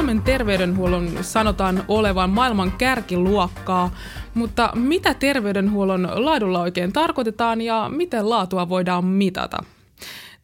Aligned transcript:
Suomen 0.00 0.22
terveydenhuollon 0.22 1.08
sanotaan 1.20 1.84
olevan 1.88 2.30
maailman 2.30 2.72
kärkiluokkaa, 2.72 3.90
mutta 4.34 4.70
mitä 4.74 5.14
terveydenhuollon 5.14 6.08
laadulla 6.14 6.60
oikein 6.60 6.92
tarkoitetaan 6.92 7.60
ja 7.60 7.90
miten 7.96 8.30
laatua 8.30 8.68
voidaan 8.68 9.04
mitata? 9.04 9.64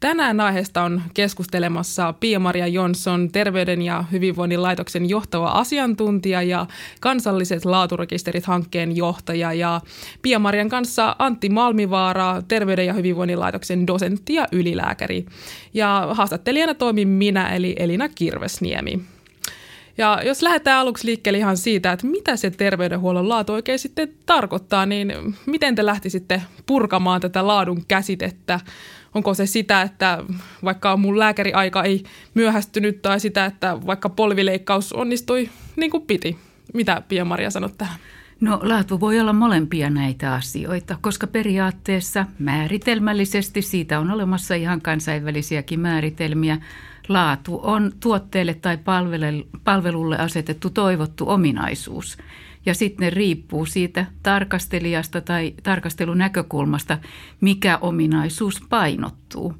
Tänään 0.01 0.41
aiheesta 0.41 0.83
on 0.83 1.03
keskustelemassa 1.15 2.15
Pia-Maria 2.21 2.67
Jonsson, 2.67 3.29
Terveyden 3.33 3.83
ja 3.83 4.05
hyvinvoinnin 4.13 4.63
laitoksen 4.63 5.09
johtava 5.09 5.49
asiantuntija 5.49 6.43
ja 6.43 6.67
kansalliset 7.01 7.65
laaturekisterit 7.65 8.45
hankkeen 8.45 8.97
johtaja 8.97 9.53
ja 9.53 9.81
Pia-Marian 10.23 10.69
kanssa 10.69 11.17
Antti 11.19 11.49
Malmivaara, 11.49 12.43
Terveyden 12.49 12.87
ja 12.87 12.93
hyvinvoinnin 12.93 13.41
laitoksen 13.41 13.87
dosentti 13.87 14.35
ja 14.35 14.47
ylilääkäri. 14.53 15.27
Ja 15.75 16.09
haastattelijana 16.11 16.75
toimin 16.75 17.09
minä 17.09 17.49
eli 17.55 17.77
Elina 17.79 18.09
Kirvesniemi. 18.09 19.16
Ja 19.99 20.21
jos 20.25 20.43
lähdetään 20.43 20.81
aluksi 20.81 21.07
liikkeelle 21.07 21.39
ihan 21.39 21.57
siitä, 21.57 21.93
että 21.93 22.07
mitä 22.07 22.37
se 22.37 22.51
terveydenhuollon 22.51 23.29
laatu 23.29 23.53
oikein 23.53 23.79
sitten 23.79 24.09
tarkoittaa, 24.27 24.87
niin 24.87 25.13
miten 25.47 25.75
te 25.75 25.87
lähtisitte 25.87 26.43
purkamaan 26.67 27.21
tätä 27.21 27.47
laadun 27.47 27.85
käsitettä? 27.89 28.61
Onko 29.15 29.35
se 29.35 29.47
sitä, 29.47 29.83
että 29.83 30.25
vaikka 30.65 30.97
mun 30.97 31.19
lääkäriaika 31.19 31.85
ei 31.85 32.05
myöhästynyt 32.35 33.03
tai 33.03 33.21
sitä, 33.21 33.45
että 33.45 33.79
vaikka 33.87 34.09
polvileikkaus 34.09 34.93
onnistui 34.93 35.51
niin 35.77 35.91
kuin 35.91 36.07
piti? 36.07 36.39
Mitä 36.75 37.03
Pia-Maria 37.09 37.51
sanot 37.51 37.79
tähän? 37.79 37.99
No 38.41 38.61
laatu 38.63 39.01
voi 39.01 39.21
olla 39.21 39.33
molempia 39.33 39.91
näitä 39.91 40.35
asioita, 40.35 40.99
koska 41.01 41.27
periaatteessa 41.27 42.27
määritelmällisesti 42.39 43.63
siitä 43.63 44.01
on 44.01 44.11
olemassa 44.11 44.55
ihan 44.55 44.81
kansainvälisiäkin 44.81 45.81
määritelmiä. 45.81 46.59
Laatu 47.09 47.61
on 47.63 47.93
tuotteelle 48.01 48.55
tai 48.55 48.79
palvelulle 49.65 50.19
asetettu 50.19 50.71
toivottu 50.71 51.29
ominaisuus 51.29 52.19
ja 52.67 52.75
sitten 52.75 53.13
riippuu 53.13 53.67
siitä 53.67 54.07
tarkastelijasta 54.23 55.21
tai 55.21 55.55
tarkastelun 55.63 56.19
näkökulmasta, 56.19 56.99
mikä 57.41 57.79
ominaisuus 57.79 58.63
painottuu. 58.69 59.55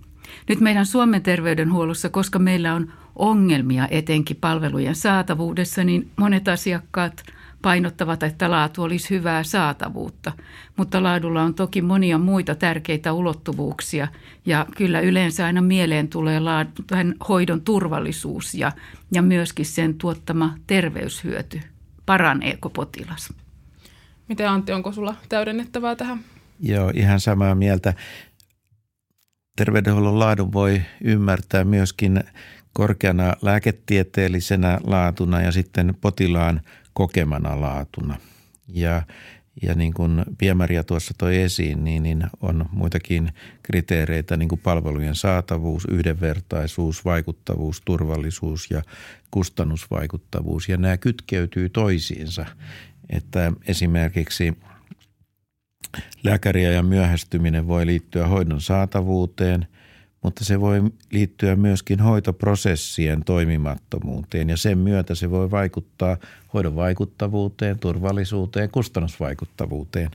Nyt 0.49 0.61
meidän 0.61 0.87
Suomen 0.87 1.23
terveydenhuollossa, 1.23 2.09
koska 2.09 2.39
meillä 2.39 2.75
on 2.75 2.93
ongelmia 3.17 3.89
etenkin 3.91 4.37
palvelujen 4.41 4.95
saatavuudessa, 4.95 5.85
niin 5.85 6.11
monet 6.17 6.49
asiakkaat 6.49 7.23
painottavat, 7.67 8.23
että 8.23 8.51
laatu 8.51 8.83
olisi 8.83 9.11
hyvää 9.11 9.43
saatavuutta. 9.45 10.33
Mutta 10.77 11.03
laadulla 11.03 11.43
on 11.43 11.55
toki 11.55 11.83
monia 11.83 12.19
muita 12.19 12.55
tärkeitä 12.55 13.13
ulottuvuuksia 13.13 14.09
ja 14.47 14.67
kyllä 14.77 15.01
yleensä 15.01 15.47
aina 15.47 15.63
mieleen 15.63 16.09
tulee 16.09 16.41
laadun, 16.41 17.15
hoidon 17.29 17.61
turvallisuus 17.61 18.55
ja, 18.55 18.73
ja 19.15 19.23
myöskin 19.23 19.67
sen 19.67 19.95
tuottama 19.95 20.55
terveyshyöty 20.67 21.61
paraneeko 22.07 22.71
potilas. 22.71 23.33
Miten 24.29 24.51
Antti, 24.51 24.73
onko 24.73 24.93
sulla 24.93 25.15
täydennettävää 25.29 25.97
tähän? 25.97 26.21
Joo, 26.61 26.93
ihan 26.95 27.21
samaa 27.21 27.55
mieltä. 27.55 27.95
Terveydenhuollon 29.57 30.19
laadun 30.19 30.53
voi 30.53 30.83
ymmärtää 31.05 31.65
myöskin 31.65 32.25
korkeana 32.73 33.33
lääketieteellisenä 33.43 34.79
laatuna 34.85 35.41
ja 35.41 35.53
sitten 35.53 35.95
potilaan 36.01 36.61
kokemana 36.97 37.61
laatuna. 37.61 38.17
Ja 38.69 39.03
ja 39.63 39.75
niin 39.75 39.95
kuin 39.95 40.25
Piemaria 40.39 40.85
tuossa 40.85 41.15
toi 41.19 41.37
esiin, 41.37 41.85
niin, 41.85 42.03
niin 42.03 42.27
on 42.41 42.69
muitakin 42.73 43.33
kriteereitä, 43.63 44.37
niin 44.37 44.49
kuin 44.49 44.61
palvelujen 44.61 45.15
saatavuus, 45.15 45.85
yhdenvertaisuus, 45.91 47.05
vaikuttavuus, 47.05 47.83
turvallisuus 47.85 48.71
ja 48.71 48.83
kustannusvaikuttavuus. 49.31 50.69
Ja 50.69 50.77
nämä 50.77 50.97
kytkeytyy 50.97 51.69
toisiinsa, 51.69 52.47
että 53.11 53.53
esimerkiksi 53.67 54.59
lääkäriä 56.25 56.73
ja 56.73 56.83
myöhästyminen 56.83 57.67
voi 57.67 57.87
liittyä 57.87 58.27
hoidon 58.27 58.61
saatavuuteen– 58.61 59.67
mutta 60.27 60.45
se 60.45 60.61
voi 60.61 60.83
liittyä 61.11 61.57
myöskin 61.57 62.01
hoitoprosessien 62.01 63.25
toimimattomuuteen 63.25 64.51
ja 64.51 64.57
sen 64.57 64.79
myötä 64.79 65.15
se 65.15 65.31
voi 65.31 65.51
vaikuttaa 65.51 66.17
hoidon 66.55 66.77
vaikuttavuuteen, 66.77 67.79
turvallisuuteen, 67.79 68.71
kustannusvaikuttavuuteen 68.71 70.11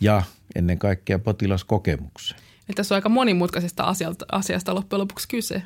ja 0.00 0.22
ennen 0.54 0.78
kaikkea 0.78 1.18
potilaskokemukseen. 1.18 2.40
Eli 2.40 2.74
tässä 2.74 2.94
on 2.94 2.96
aika 2.96 3.08
monimutkaisesta 3.08 3.94
asiasta, 4.32 4.74
loppujen 4.74 5.00
lopuksi 5.00 5.28
kyse. 5.28 5.62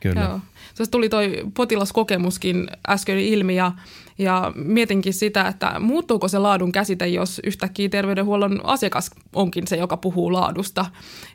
Kyllä. 0.00 0.20
Joo. 0.20 0.40
Tuossa 0.76 0.90
tuli 0.90 1.08
toi 1.08 1.44
potilaskokemuskin 1.54 2.68
äsken 2.88 3.18
ilmi 3.18 3.56
ja, 3.56 3.72
ja 4.18 4.52
mietinkin 4.54 5.14
sitä, 5.14 5.48
että 5.48 5.80
muuttuuko 5.80 6.28
se 6.28 6.38
laadun 6.38 6.72
käsite, 6.72 7.06
jos 7.06 7.40
yhtäkkiä 7.44 7.88
terveydenhuollon 7.88 8.60
asiakas 8.64 9.10
onkin 9.32 9.66
se, 9.66 9.76
joka 9.76 9.96
puhuu 9.96 10.32
laadusta. 10.32 10.86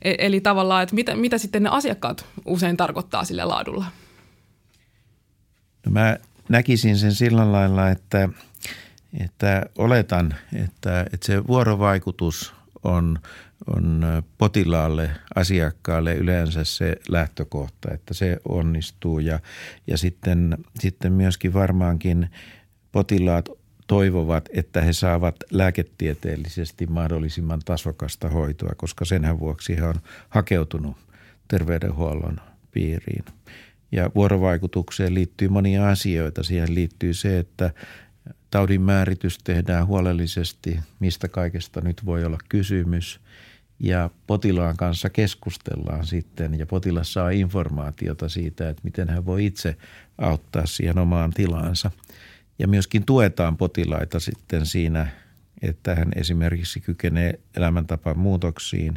E, 0.02 0.16
eli 0.18 0.42
tavallaan, 0.42 0.84
että 0.84 0.96
mitä, 0.96 1.16
mitä 1.16 1.38
sitten 1.38 1.64
ne 1.64 1.70
asiakkaat 1.70 2.26
usein 2.46 2.78
tarkoittaa 2.78 3.24
sille 3.24 3.46
laadulla? 3.46 3.86
No 5.86 5.92
mä 5.92 6.18
näkisin 6.50 6.98
sen 6.98 7.14
sillä 7.14 7.52
lailla, 7.52 7.90
että, 7.90 8.30
että 9.24 9.66
oletan, 9.78 10.36
että, 10.54 11.02
että 11.02 11.26
se 11.26 11.48
vuorovaikutus 11.48 12.54
on– 12.84 13.20
on 13.68 14.06
potilaalle, 14.38 15.10
asiakkaalle 15.36 16.16
yleensä 16.16 16.64
se 16.64 16.96
lähtökohta, 17.10 17.94
että 17.94 18.14
se 18.14 18.38
onnistuu 18.50 19.20
ja, 19.20 19.40
ja 19.88 19.98
sitten, 19.98 20.58
sitten 20.80 21.14
myöskin 21.14 21.54
varmaankin 21.54 22.30
potilaat 22.92 23.50
toivovat, 23.88 24.50
että 24.54 24.82
he 24.82 24.94
saavat 24.94 25.36
lääketieteellisesti 25.52 26.88
mahdollisimman 26.88 27.62
tasokasta 27.66 28.30
hoitoa, 28.30 28.72
koska 28.78 29.06
senhän 29.06 29.40
vuoksi 29.40 29.78
he 29.78 29.84
on 29.84 29.96
hakeutunut 30.30 30.98
terveydenhuollon 31.48 32.38
piiriin. 32.72 33.26
Ja 33.92 34.12
vuorovaikutukseen 34.16 35.14
liittyy 35.14 35.50
monia 35.50 35.90
asioita. 35.90 36.44
Siihen 36.44 36.76
liittyy 36.76 37.14
se, 37.14 37.40
että 37.40 37.74
taudin 38.52 38.82
määritys 38.82 39.38
tehdään 39.44 39.88
huolellisesti, 39.88 40.80
mistä 41.00 41.28
kaikesta 41.28 41.82
nyt 41.82 42.06
voi 42.06 42.26
olla 42.26 42.38
kysymys– 42.50 43.20
ja 43.80 44.10
potilaan 44.28 44.78
kanssa 44.78 45.10
keskustellaan 45.10 46.06
sitten. 46.06 46.60
Ja 46.60 46.66
potilas 46.66 47.14
saa 47.14 47.30
informaatiota 47.30 48.30
siitä, 48.30 48.70
että 48.70 48.82
miten 48.84 49.10
hän 49.10 49.26
voi 49.26 49.46
itse 49.46 49.78
auttaa 50.18 50.66
siihen 50.66 51.00
omaan 51.00 51.32
tilaansa. 51.32 51.92
Ja 52.60 52.68
myöskin 52.68 53.06
tuetaan 53.06 53.58
potilaita 53.58 54.20
sitten 54.20 54.66
siinä, 54.66 55.08
että 55.62 55.96
hän 55.96 56.12
esimerkiksi 56.16 56.82
kykenee 56.82 57.40
elämäntapaan 57.58 58.20
muutoksiin. 58.20 58.94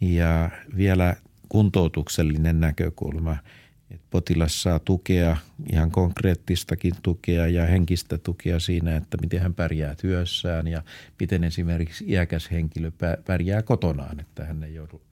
Ja 0.00 0.50
vielä 0.76 1.16
kuntoutuksellinen 1.48 2.60
näkökulma– 2.60 3.36
että 3.94 4.06
potilas 4.10 4.62
saa 4.62 4.78
tukea, 4.78 5.36
ihan 5.72 5.90
konkreettistakin 5.90 6.94
tukea 7.02 7.46
ja 7.46 7.66
henkistä 7.66 8.18
tukea 8.18 8.60
siinä, 8.60 8.96
että 8.96 9.16
miten 9.20 9.40
hän 9.40 9.54
pärjää 9.54 9.94
työssään 9.94 10.68
ja 10.68 10.82
miten 11.20 11.44
esimerkiksi 11.44 12.04
iäkäs 12.08 12.50
henkilö 12.50 12.90
pärjää 13.26 13.62
kotonaan, 13.62 14.20
että 14.20 14.44
hän 14.44 14.64
ei 14.64 14.74
joudu, 14.74 15.02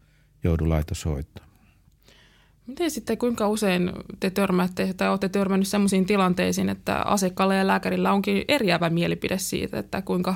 joudu 0.45 0.69
laitoshoitoon. 0.69 1.47
Miten 2.67 2.91
sitten, 2.91 3.19
kuinka 3.19 3.49
usein 3.49 3.93
te 4.21 4.31
törmäätte 4.31 4.95
tai 4.95 5.09
olette 5.09 5.29
törmännyt 5.29 5.69
sellaisiin 5.69 6.07
tilanteisiin, 6.07 6.69
että 6.69 6.97
asiakkaalla 6.97 7.55
ja 7.55 7.67
lääkärillä 7.67 8.13
onkin 8.13 8.45
eriävä 8.49 8.91
mielipide 8.91 9.39
siitä, 9.39 9.79
että 9.79 10.03
kuinka 10.03 10.35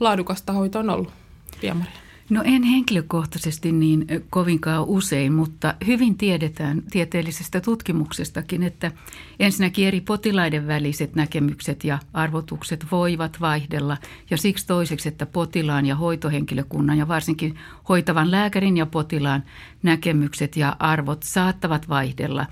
laadukasta 0.00 0.52
hoito 0.52 0.78
on 0.78 0.90
ollut? 0.90 1.12
Pia-Maria. 1.60 2.03
No 2.30 2.42
en 2.44 2.62
henkilökohtaisesti 2.62 3.72
niin 3.72 4.06
kovinkaan 4.30 4.84
usein, 4.84 5.32
mutta 5.32 5.74
hyvin 5.86 6.16
tiedetään 6.18 6.82
tieteellisestä 6.90 7.60
tutkimuksestakin, 7.60 8.62
että 8.62 8.92
ensinnäkin 9.40 9.88
eri 9.88 10.00
potilaiden 10.00 10.66
väliset 10.66 11.14
näkemykset 11.14 11.84
ja 11.84 11.98
arvotukset 12.12 12.86
voivat 12.90 13.40
vaihdella 13.40 13.96
ja 14.30 14.36
siksi 14.36 14.66
toiseksi, 14.66 15.08
että 15.08 15.26
potilaan 15.26 15.86
ja 15.86 15.96
hoitohenkilökunnan 15.96 16.98
ja 16.98 17.08
varsinkin 17.08 17.58
hoitavan 17.88 18.30
lääkärin 18.30 18.76
ja 18.76 18.86
potilaan 18.86 19.44
näkemykset 19.82 20.56
ja 20.56 20.76
arvot 20.78 21.22
saattavat 21.22 21.88
vaihdella. 21.88 22.46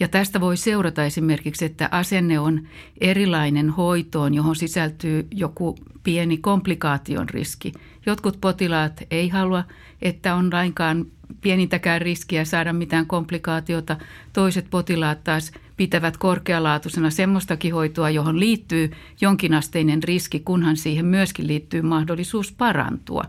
Ja 0.00 0.08
tästä 0.08 0.40
voi 0.40 0.56
seurata 0.56 1.04
esimerkiksi, 1.04 1.64
että 1.64 1.88
asenne 1.90 2.38
on 2.38 2.68
erilainen 3.00 3.70
hoitoon, 3.70 4.34
johon 4.34 4.56
sisältyy 4.56 5.28
joku 5.30 5.76
pieni 6.02 6.36
komplikaation 6.36 7.28
riski. 7.28 7.72
Jotkut 8.08 8.40
potilaat 8.40 9.02
ei 9.10 9.28
halua, 9.28 9.64
että 10.02 10.34
on 10.34 10.52
lainkaan 10.52 11.06
pienintäkään 11.40 12.00
riskiä 12.00 12.44
saada 12.44 12.72
mitään 12.72 13.06
komplikaatiota. 13.06 13.96
Toiset 14.32 14.66
potilaat 14.70 15.24
taas 15.24 15.52
pitävät 15.76 16.16
korkealaatuisena 16.16 17.10
semmoistakin 17.10 17.74
hoitoa, 17.74 18.10
johon 18.10 18.40
liittyy 18.40 18.90
jonkinasteinen 19.20 20.02
riski, 20.02 20.40
kunhan 20.40 20.76
siihen 20.76 21.06
myöskin 21.06 21.46
liittyy 21.46 21.82
mahdollisuus 21.82 22.52
parantua. 22.52 23.24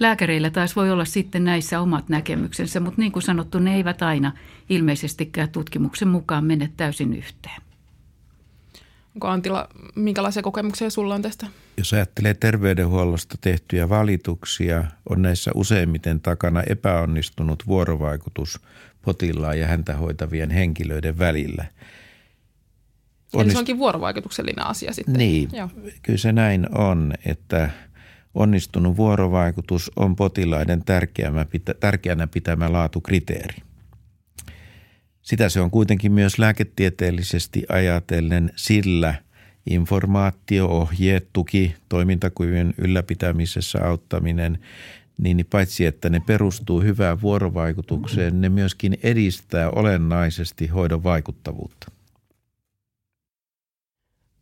Lääkäreillä 0.00 0.50
taas 0.50 0.76
voi 0.76 0.90
olla 0.90 1.04
sitten 1.04 1.44
näissä 1.44 1.80
omat 1.80 2.08
näkemyksensä, 2.08 2.80
mutta 2.80 3.00
niin 3.00 3.12
kuin 3.12 3.22
sanottu, 3.22 3.58
ne 3.58 3.74
eivät 3.74 4.02
aina 4.02 4.32
ilmeisestikään 4.68 5.48
tutkimuksen 5.48 6.08
mukaan 6.08 6.44
mene 6.44 6.70
täysin 6.76 7.14
yhteen. 7.14 7.65
Onko 9.16 9.28
Antila, 9.28 9.68
minkälaisia 9.94 10.42
kokemuksia 10.42 10.90
sulla 10.90 11.14
on 11.14 11.22
tästä? 11.22 11.46
Jos 11.76 11.92
ajattelee 11.92 12.34
terveydenhuollosta 12.34 13.38
tehtyjä 13.40 13.88
valituksia, 13.88 14.84
on 15.10 15.22
näissä 15.22 15.50
useimmiten 15.54 16.20
takana 16.20 16.62
epäonnistunut 16.62 17.66
vuorovaikutus 17.66 18.60
potilaan 19.02 19.58
ja 19.58 19.66
häntä 19.66 19.96
hoitavien 19.96 20.50
henkilöiden 20.50 21.18
välillä. 21.18 21.64
Onnist... 23.32 23.34
Eli 23.34 23.52
se 23.52 23.58
onkin 23.58 23.78
vuorovaikutuksellinen 23.78 24.66
asia 24.66 24.92
sitten. 24.92 25.14
Niin, 25.14 25.48
Joo. 25.52 25.70
kyllä 26.02 26.18
se 26.18 26.32
näin 26.32 26.78
on, 26.78 27.12
että 27.26 27.70
onnistunut 28.34 28.96
vuorovaikutus 28.96 29.92
on 29.96 30.16
potilaiden 30.16 30.84
tärkeänä 31.80 32.26
pitämä 32.26 32.72
laatukriteeri. 32.72 33.62
Sitä 35.26 35.48
se 35.48 35.60
on 35.60 35.70
kuitenkin 35.70 36.12
myös 36.12 36.38
lääketieteellisesti 36.38 37.66
ajatellen 37.68 38.52
sillä 38.56 39.14
informaatio, 39.70 40.66
ohjeet, 40.66 41.28
tuki, 41.32 41.74
toimintakyvyn 41.88 42.74
ylläpitämisessä 42.78 43.78
auttaminen, 43.84 44.58
niin 45.18 45.46
paitsi 45.50 45.86
että 45.86 46.10
ne 46.10 46.20
perustuu 46.20 46.80
hyvään 46.80 47.20
vuorovaikutukseen, 47.20 48.40
ne 48.40 48.48
myöskin 48.48 48.98
edistää 49.02 49.70
olennaisesti 49.70 50.66
hoidon 50.66 51.02
vaikuttavuutta. 51.02 51.90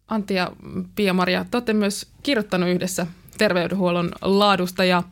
Antti 0.08 0.34
ja 0.34 0.52
Pia-Maria, 0.94 1.44
te 1.50 1.56
olette 1.56 1.72
myös 1.72 2.06
kirjoittanut 2.22 2.68
yhdessä 2.68 3.06
terveydenhuollon 3.38 4.12
laadusta 4.22 4.84
ja 4.84 5.02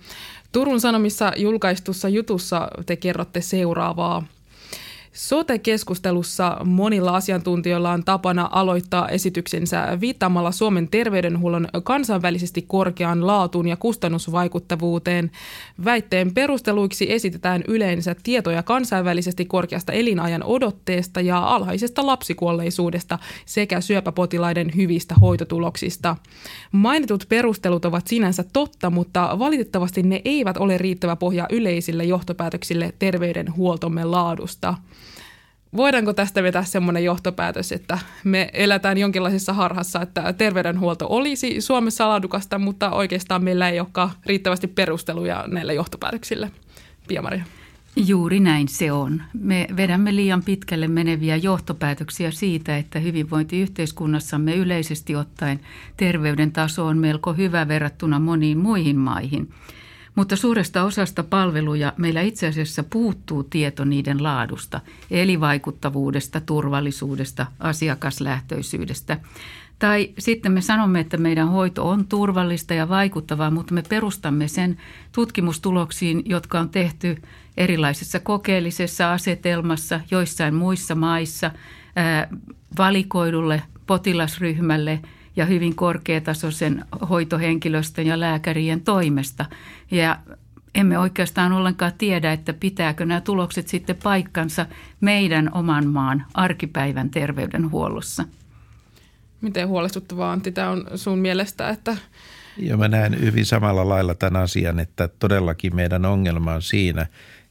Turun 0.52 0.80
Sanomissa 0.80 1.32
julkaistussa 1.36 2.08
jutussa 2.08 2.68
te 2.86 2.96
kerrotte 2.96 3.40
seuraavaa– 3.40 4.26
Sote-keskustelussa 5.12 6.56
monilla 6.64 7.16
asiantuntijoilla 7.16 7.92
on 7.92 8.04
tapana 8.04 8.48
aloittaa 8.52 9.08
esityksensä 9.08 9.98
viittaamalla 10.00 10.52
Suomen 10.52 10.88
terveydenhuollon 10.88 11.68
kansainvälisesti 11.84 12.64
korkeaan 12.68 13.26
laatuun 13.26 13.68
ja 13.68 13.76
kustannusvaikuttavuuteen. 13.76 15.30
Väitteen 15.84 16.34
perusteluiksi 16.34 17.12
esitetään 17.12 17.64
yleensä 17.68 18.16
tietoja 18.22 18.62
kansainvälisesti 18.62 19.44
korkeasta 19.44 19.92
elinajan 19.92 20.42
odotteesta 20.42 21.20
ja 21.20 21.38
alhaisesta 21.38 22.06
lapsikuolleisuudesta 22.06 23.18
sekä 23.46 23.80
syöpäpotilaiden 23.80 24.70
hyvistä 24.76 25.14
hoitotuloksista. 25.14 26.16
Mainitut 26.72 27.26
perustelut 27.28 27.84
ovat 27.84 28.06
sinänsä 28.06 28.44
totta, 28.52 28.90
mutta 28.90 29.38
valitettavasti 29.38 30.02
ne 30.02 30.22
eivät 30.24 30.56
ole 30.56 30.78
riittävä 30.78 31.16
pohja 31.16 31.46
yleisille 31.50 32.04
johtopäätöksille 32.04 32.92
terveydenhuoltomme 32.98 34.04
laadusta 34.04 34.74
voidaanko 35.76 36.12
tästä 36.12 36.42
vetää 36.42 36.64
semmoinen 36.64 37.04
johtopäätös, 37.04 37.72
että 37.72 37.98
me 38.24 38.50
elätään 38.52 38.98
jonkinlaisessa 38.98 39.52
harhassa, 39.52 40.02
että 40.02 40.32
terveydenhuolto 40.32 41.06
olisi 41.10 41.60
Suomessa 41.60 42.08
laadukasta, 42.08 42.58
mutta 42.58 42.90
oikeastaan 42.90 43.44
meillä 43.44 43.68
ei 43.68 43.80
olekaan 43.80 44.10
riittävästi 44.26 44.66
perusteluja 44.66 45.44
näille 45.46 45.74
johtopäätöksille. 45.74 46.50
Pia-Maria. 47.08 47.44
Juuri 47.96 48.40
näin 48.40 48.68
se 48.68 48.92
on. 48.92 49.22
Me 49.34 49.66
vedämme 49.76 50.16
liian 50.16 50.42
pitkälle 50.42 50.88
meneviä 50.88 51.36
johtopäätöksiä 51.36 52.30
siitä, 52.30 52.76
että 52.76 52.98
hyvinvointiyhteiskunnassamme 52.98 54.56
yleisesti 54.56 55.16
ottaen 55.16 55.60
terveyden 55.96 56.52
taso 56.52 56.86
on 56.86 56.98
melko 56.98 57.32
hyvä 57.32 57.68
verrattuna 57.68 58.18
moniin 58.18 58.58
muihin 58.58 58.98
maihin– 58.98 59.48
mutta 60.14 60.36
suuresta 60.36 60.84
osasta 60.84 61.22
palveluja 61.22 61.92
meillä 61.96 62.20
itse 62.20 62.46
asiassa 62.46 62.84
puuttuu 62.84 63.44
tieto 63.44 63.84
niiden 63.84 64.22
laadusta, 64.22 64.80
eli 65.10 65.40
vaikuttavuudesta, 65.40 66.40
turvallisuudesta, 66.40 67.46
asiakaslähtöisyydestä. 67.58 69.18
Tai 69.78 70.10
sitten 70.18 70.52
me 70.52 70.60
sanomme, 70.60 71.00
että 71.00 71.16
meidän 71.16 71.48
hoito 71.48 71.88
on 71.88 72.06
turvallista 72.06 72.74
ja 72.74 72.88
vaikuttavaa, 72.88 73.50
mutta 73.50 73.74
me 73.74 73.82
perustamme 73.88 74.48
sen 74.48 74.76
tutkimustuloksiin, 75.12 76.22
jotka 76.24 76.60
on 76.60 76.68
tehty 76.68 77.22
erilaisessa 77.56 78.20
kokeellisessa 78.20 79.12
asetelmassa, 79.12 80.00
joissain 80.10 80.54
muissa 80.54 80.94
maissa, 80.94 81.50
valikoidulle 82.78 83.62
potilasryhmälle– 83.86 85.00
ja 85.36 85.46
hyvin 85.46 85.74
korkeatasoisen 85.74 86.84
hoitohenkilöstön 87.10 88.06
ja 88.06 88.20
lääkärien 88.20 88.80
toimesta. 88.80 89.46
Ja 89.90 90.18
emme 90.74 90.98
oikeastaan 90.98 91.52
ollenkaan 91.52 91.92
tiedä, 91.98 92.32
että 92.32 92.52
pitääkö 92.52 93.06
nämä 93.06 93.20
tulokset 93.20 93.68
sitten 93.68 93.96
paikkansa 94.02 94.66
meidän 95.00 95.50
oman 95.54 95.86
maan 95.86 96.24
arkipäivän 96.34 97.10
terveydenhuollossa. 97.10 98.24
Miten 99.40 99.68
huolestuttavaa 99.68 100.32
Antti 100.32 100.52
tämä 100.52 100.70
on 100.70 100.86
sun 100.94 101.18
mielestä, 101.18 101.68
että 101.68 101.96
ja 102.56 102.76
mä 102.76 102.88
näen 102.88 103.20
hyvin 103.20 103.46
samalla 103.46 103.88
lailla 103.88 104.14
tämän 104.14 104.42
asian, 104.42 104.78
että 104.78 105.08
todellakin 105.08 105.76
meidän 105.76 106.04
ongelma 106.04 106.52
on 106.52 106.62
siinä, 106.62 107.06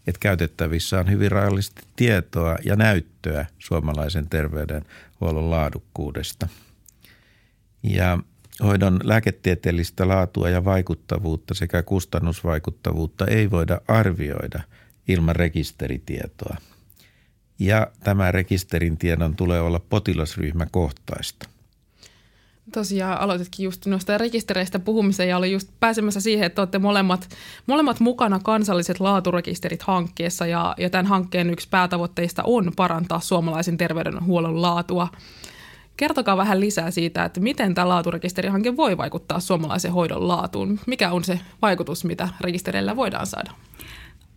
että 0.07 0.19
käytettävissä 0.19 0.99
on 0.99 1.09
hyvin 1.09 1.31
rajallisesti 1.31 1.81
tietoa 1.95 2.57
ja 2.65 2.75
näyttöä 2.75 3.45
suomalaisen 3.59 4.29
terveydenhuollon 4.29 5.49
laadukkuudesta– 5.49 6.47
ja 7.83 8.19
hoidon 8.63 8.99
lääketieteellistä 9.03 10.07
laatua 10.07 10.49
ja 10.49 10.65
vaikuttavuutta 10.65 11.53
sekä 11.53 11.83
kustannusvaikuttavuutta 11.83 13.27
ei 13.27 13.51
voida 13.51 13.81
arvioida 13.87 14.61
ilman 15.07 15.35
rekisteritietoa. 15.35 16.57
Ja 17.59 17.87
tämä 18.03 18.31
rekisterin 18.31 18.97
tiedon 18.97 19.35
tulee 19.35 19.61
olla 19.61 19.79
potilasryhmäkohtaista. 19.89 21.49
Tosiaan 22.73 23.21
aloititkin 23.21 23.63
just 23.63 23.85
noista 23.85 24.17
rekistereistä 24.17 24.79
puhumisen 24.79 25.29
ja 25.29 25.37
oli 25.37 25.51
just 25.51 25.69
pääsemässä 25.79 26.21
siihen, 26.21 26.45
että 26.45 26.61
olette 26.61 26.79
molemmat, 26.79 27.29
molemmat 27.67 27.99
mukana 27.99 28.39
kansalliset 28.39 28.99
laaturekisterit 28.99 29.81
hankkeessa 29.81 30.45
ja, 30.45 30.75
ja 30.77 30.89
tämän 30.89 31.05
hankkeen 31.05 31.49
yksi 31.49 31.69
päätavoitteista 31.69 32.43
on 32.45 32.71
parantaa 32.75 33.19
suomalaisen 33.19 33.77
terveydenhuollon 33.77 34.61
laatua– 34.61 35.07
Kertokaa 36.01 36.37
vähän 36.37 36.59
lisää 36.59 36.91
siitä, 36.91 37.25
että 37.25 37.39
miten 37.39 37.73
tämä 37.73 37.89
laaturekisterihanke 37.89 38.77
voi 38.77 38.97
vaikuttaa 38.97 39.39
suomalaisen 39.39 39.91
hoidon 39.91 40.27
laatuun. 40.27 40.79
Mikä 40.87 41.11
on 41.11 41.23
se 41.23 41.39
vaikutus, 41.61 42.05
mitä 42.05 42.29
rekistereillä 42.39 42.95
voidaan 42.95 43.27
saada? 43.27 43.51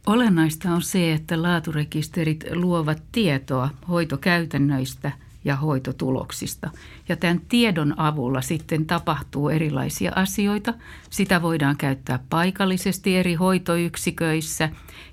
Olennaista 0.06 0.70
on 0.70 0.82
se, 0.82 1.12
että 1.12 1.42
laaturekisterit 1.42 2.44
luovat 2.54 3.02
tietoa 3.12 3.68
hoitokäytännöistä 3.88 5.12
ja 5.44 5.56
hoitotuloksista. 5.56 6.70
Ja 7.08 7.16
tämän 7.16 7.40
tiedon 7.48 8.00
avulla 8.00 8.40
sitten 8.40 8.86
tapahtuu 8.86 9.48
erilaisia 9.48 10.12
asioita. 10.16 10.74
Sitä 11.10 11.42
voidaan 11.42 11.76
käyttää 11.76 12.18
paikallisesti 12.30 13.16
eri 13.16 13.34
hoitoyksiköissä, 13.34 14.68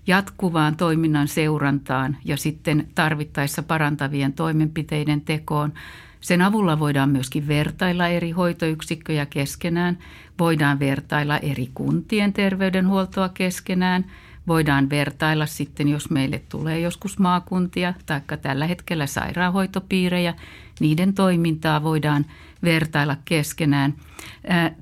jatkuvaan 0.08 0.75
toiminnan 0.75 1.27
seurantaan 1.27 2.17
ja 2.25 2.38
sitten 2.38 2.88
tarvittaessa 2.96 3.63
parantavien 3.63 4.34
toimenpiteiden 4.34 5.22
tekoon– 5.22 5.74
sen 6.21 6.41
avulla 6.41 6.79
voidaan 6.79 7.09
myöskin 7.09 7.47
vertailla 7.47 8.07
eri 8.07 8.31
hoitoyksikköjä 8.31 9.25
keskenään, 9.25 9.97
voidaan 10.39 10.79
vertailla 10.79 11.37
eri 11.37 11.69
kuntien 11.73 12.33
terveydenhuoltoa 12.33 13.29
keskenään, 13.29 14.05
voidaan 14.47 14.89
vertailla 14.89 15.45
sitten, 15.45 15.87
jos 15.87 16.09
meille 16.09 16.41
tulee 16.49 16.79
joskus 16.79 17.19
maakuntia 17.19 17.93
tai 18.05 18.21
tällä 18.41 18.67
hetkellä 18.67 19.07
sairaanhoitopiirejä, 19.07 20.33
niiden 20.79 21.13
toimintaa 21.13 21.83
voidaan 21.83 22.25
vertailla 22.63 23.17
keskenään. 23.25 23.93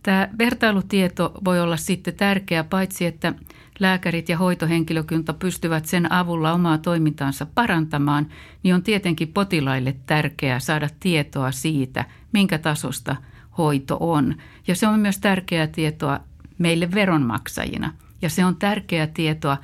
Tämä 0.04 0.28
vertailutieto 0.38 1.32
voi 1.46 1.60
olla 1.60 1.78
sitten 1.78 2.16
tärkeä 2.16 2.64
paitsi, 2.64 3.06
että 3.06 3.34
lääkärit 3.80 4.30
ja 4.30 4.38
hoitohenkilökunta 4.38 5.34
pystyvät 5.34 5.86
sen 5.86 6.12
avulla 6.12 6.54
omaa 6.54 6.78
toimintaansa 6.78 7.48
parantamaan, 7.56 8.28
niin 8.64 8.76
on 8.76 8.84
tietenkin 8.84 9.28
potilaille 9.28 9.96
tärkeää 10.06 10.60
saada 10.60 10.90
tietoa 11.00 11.52
siitä, 11.52 12.06
minkä 12.34 12.58
tasosta 12.58 13.16
hoito 13.58 13.98
on. 14.00 14.36
Ja 14.68 14.76
se 14.76 14.88
on 14.88 15.00
myös 15.00 15.18
tärkeää 15.18 15.68
tietoa 15.68 16.20
meille 16.58 16.92
veronmaksajina. 16.92 17.94
Ja 18.22 18.30
se 18.30 18.46
on 18.46 18.56
tärkeää 18.56 19.08
tietoa 19.08 19.58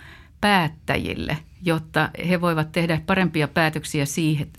päättäjille, 0.46 1.38
jotta 1.62 2.10
he 2.30 2.42
voivat 2.42 2.72
tehdä 2.72 3.02
parempia 3.06 3.48
päätöksiä 3.48 4.06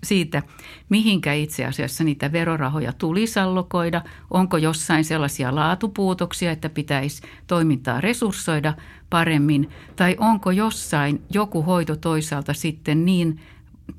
siitä, 0.04 0.42
mihinkä 0.88 1.32
itse 1.32 1.64
asiassa 1.64 2.04
niitä 2.04 2.32
verorahoja 2.32 2.92
tulisi 2.92 3.40
allokoida, 3.40 4.02
onko 4.30 4.56
jossain 4.56 5.04
sellaisia 5.04 5.54
laatupuutoksia, 5.54 6.50
että 6.52 6.68
pitäisi 6.68 7.22
toimintaa 7.46 8.00
resurssoida 8.00 8.74
paremmin, 9.10 9.70
tai 9.96 10.16
onko 10.18 10.50
jossain 10.50 11.22
joku 11.30 11.62
hoito 11.62 11.96
toisaalta 11.96 12.54
sitten 12.54 13.04
niin 13.04 13.40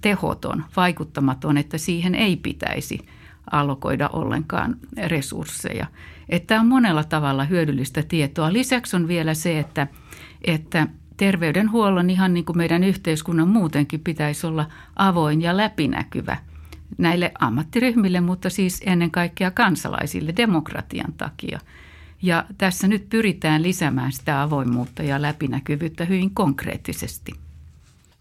tehoton, 0.01 0.63
vaikuttamaton, 0.75 1.57
että 1.57 1.77
siihen 1.77 2.15
ei 2.15 2.35
pitäisi 2.35 2.99
allokoida 3.51 4.09
ollenkaan 4.13 4.75
resursseja. 4.97 5.85
Että 6.29 6.59
on 6.59 6.67
monella 6.67 7.03
tavalla 7.03 7.43
hyödyllistä 7.43 8.03
tietoa. 8.03 8.53
Lisäksi 8.53 8.95
on 8.95 9.07
vielä 9.07 9.33
se, 9.33 9.59
että, 9.59 9.87
että 10.41 10.87
terveydenhuollon 11.17 12.09
ihan 12.09 12.33
niin 12.33 12.45
kuin 12.45 12.57
meidän 12.57 12.83
yhteiskunnan 12.83 13.47
muutenkin 13.47 13.99
pitäisi 13.99 14.47
olla 14.47 14.65
avoin 14.95 15.41
ja 15.41 15.57
läpinäkyvä. 15.57 16.37
näille 16.97 17.31
ammattiryhmille, 17.39 18.21
mutta 18.21 18.49
siis 18.49 18.81
ennen 18.85 19.11
kaikkea 19.11 19.51
kansalaisille 19.51 20.33
demokratian 20.37 21.13
takia. 21.13 21.59
Ja 22.21 22.45
tässä 22.57 22.87
nyt 22.87 23.09
pyritään 23.09 23.63
lisäämään 23.63 24.11
sitä 24.11 24.41
avoimuutta 24.41 25.03
ja 25.03 25.21
läpinäkyvyyttä 25.21 26.05
hyvin 26.05 26.33
konkreettisesti. 26.33 27.31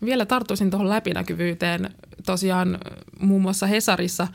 Vielä 0.05 0.27
tarttuisin 0.27 0.71
tuohon 0.71 0.89
läpinäkyvyyteen. 0.89 1.91
Tosiaan 2.27 2.79
muun 3.21 3.43
muassa 3.43 3.67
Hesarissa 3.67 4.29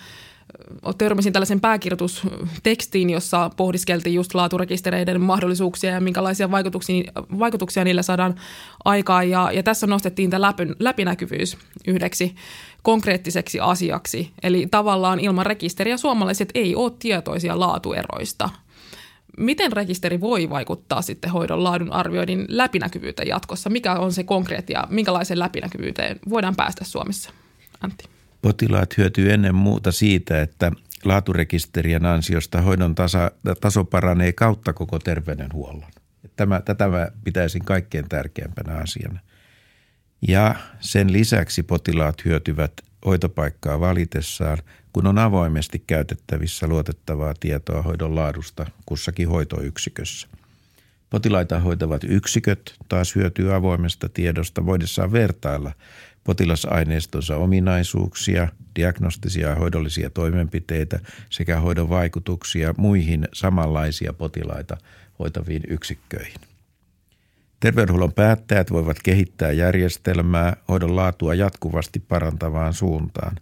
törmäsin 0.97 1.33
tällaisen 1.33 1.61
pääkirjoitustekstiin, 1.61 3.09
jossa 3.09 3.51
pohdiskeltiin 3.57 4.15
just 4.15 4.33
laaturekistereiden 4.33 5.21
mahdollisuuksia 5.21 5.91
ja 5.91 6.01
minkälaisia 6.01 6.51
vaikutuksia, 6.51 7.11
vaikutuksia 7.39 7.83
niillä 7.83 8.01
saadaan 8.01 8.35
aikaan. 8.85 9.29
Ja, 9.29 9.51
ja 9.51 9.63
tässä 9.63 9.87
nostettiin 9.87 10.29
tämä 10.29 10.41
läpi, 10.41 10.63
läpinäkyvyys 10.79 11.57
yhdeksi 11.87 12.35
konkreettiseksi 12.81 13.59
asiaksi. 13.59 14.31
Eli 14.43 14.67
tavallaan 14.71 15.19
ilman 15.19 15.45
rekisteriä 15.45 15.97
suomalaiset 15.97 16.49
ei 16.55 16.75
ole 16.75 16.91
tietoisia 16.99 17.59
laatueroista. 17.59 18.49
Miten 19.37 19.71
rekisteri 19.71 20.21
voi 20.21 20.49
vaikuttaa 20.49 21.01
sitten 21.01 21.31
hoidon 21.31 21.63
laadun 21.63 21.93
arvioinnin 21.93 22.45
läpinäkyvyyteen 22.47 23.27
jatkossa? 23.27 23.69
Mikä 23.69 23.93
on 23.93 24.13
se 24.13 24.23
konkreettia, 24.23 24.87
minkälaiseen 24.89 25.39
läpinäkyvyyteen 25.39 26.19
voidaan 26.29 26.55
päästä 26.55 26.85
Suomessa? 26.85 27.31
Antti. 27.81 28.20
Potilaat 28.41 28.97
hyötyy 28.97 29.33
ennen 29.33 29.55
muuta 29.55 29.91
siitä, 29.91 30.41
että 30.41 30.71
laaturekisterien 31.05 32.05
ansiosta 32.05 32.61
hoidon 32.61 32.95
tasa, 32.95 33.31
taso 33.61 33.85
paranee 33.85 34.33
kautta 34.33 34.73
koko 34.73 34.99
terveydenhuollon. 34.99 35.91
Tämä, 36.35 36.61
tätä 36.61 36.87
mä 36.87 37.07
pitäisin 37.23 37.65
kaikkein 37.65 38.09
tärkeimpänä 38.09 38.73
asiana. 38.77 39.19
Ja 40.27 40.55
sen 40.79 41.13
lisäksi 41.13 41.63
potilaat 41.63 42.25
hyötyvät 42.25 42.73
hoitopaikkaa 43.05 43.79
valitessaan, 43.79 44.57
kun 44.93 45.07
on 45.07 45.17
avoimesti 45.17 45.83
käytettävissä 45.87 46.67
luotettavaa 46.67 47.33
tietoa 47.39 47.81
hoidon 47.81 48.15
laadusta 48.15 48.65
kussakin 48.85 49.29
hoitoyksikössä. 49.29 50.27
Potilaita 51.09 51.59
hoitavat 51.59 52.03
yksiköt 52.03 52.75
taas 52.89 53.15
hyötyy 53.15 53.53
avoimesta 53.53 54.09
tiedosta 54.09 54.65
voidessaan 54.65 55.11
vertailla 55.11 55.71
potilasaineistonsa 56.23 57.35
ominaisuuksia, 57.35 58.47
diagnostisia 58.75 59.49
ja 59.49 59.55
hoidollisia 59.55 60.09
toimenpiteitä 60.09 60.99
sekä 61.29 61.59
hoidon 61.59 61.89
vaikutuksia 61.89 62.73
muihin 62.77 63.27
samanlaisia 63.33 64.13
potilaita 64.13 64.77
hoitaviin 65.19 65.63
yksikköihin. 65.67 66.41
Terveydenhuollon 67.59 68.13
päättäjät 68.13 68.71
voivat 68.71 68.97
kehittää 69.03 69.51
järjestelmää 69.51 70.57
hoidon 70.69 70.95
laatua 70.95 71.33
jatkuvasti 71.35 71.99
parantavaan 71.99 72.73
suuntaan. 72.73 73.35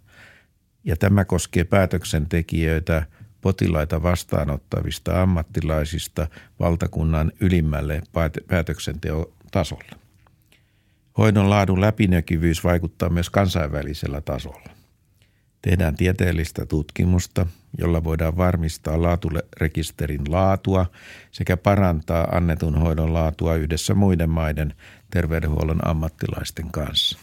Ja 0.84 0.96
tämä 0.96 1.24
koskee 1.24 1.64
päätöksentekijöitä 1.64 3.06
potilaita 3.40 4.02
vastaanottavista 4.02 5.22
ammattilaisista 5.22 6.28
valtakunnan 6.60 7.32
ylimmälle 7.40 8.02
päätöksenteon 8.48 9.26
tasolle. 9.50 9.99
Hoidon 11.20 11.50
laadun 11.50 11.80
läpinäkyvyys 11.80 12.64
vaikuttaa 12.64 13.08
myös 13.08 13.30
kansainvälisellä 13.30 14.20
tasolla. 14.20 14.70
Tehdään 15.62 15.96
tieteellistä 15.96 16.66
tutkimusta, 16.66 17.46
jolla 17.78 18.04
voidaan 18.04 18.36
varmistaa 18.36 19.02
laaturekisterin 19.02 20.20
laatua 20.28 20.86
sekä 21.30 21.56
parantaa 21.56 22.28
annetun 22.32 22.78
hoidon 22.78 23.12
laatua 23.12 23.54
yhdessä 23.54 23.94
muiden 23.94 24.30
maiden 24.30 24.74
terveydenhuollon 25.10 25.88
ammattilaisten 25.88 26.70
kanssa. 26.70 27.18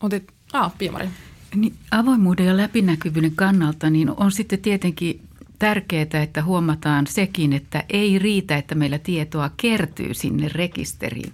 Otit, 0.00 0.32
ah, 0.52 0.72
Piemari. 0.78 1.08
Niin, 1.54 1.74
avoimuuden 1.90 2.46
ja 2.46 2.56
läpinäkyvyyden 2.56 3.32
kannalta 3.36 3.90
niin 3.90 4.10
on 4.16 4.32
sitten 4.32 4.58
tietenkin 4.58 5.22
tärkeää, 5.58 6.22
että 6.22 6.42
huomataan 6.42 7.06
sekin, 7.06 7.52
että 7.52 7.84
ei 7.88 8.18
riitä, 8.18 8.56
että 8.56 8.74
meillä 8.74 8.98
tietoa 8.98 9.50
kertyy 9.56 10.14
sinne 10.14 10.48
rekisteriin, 10.48 11.32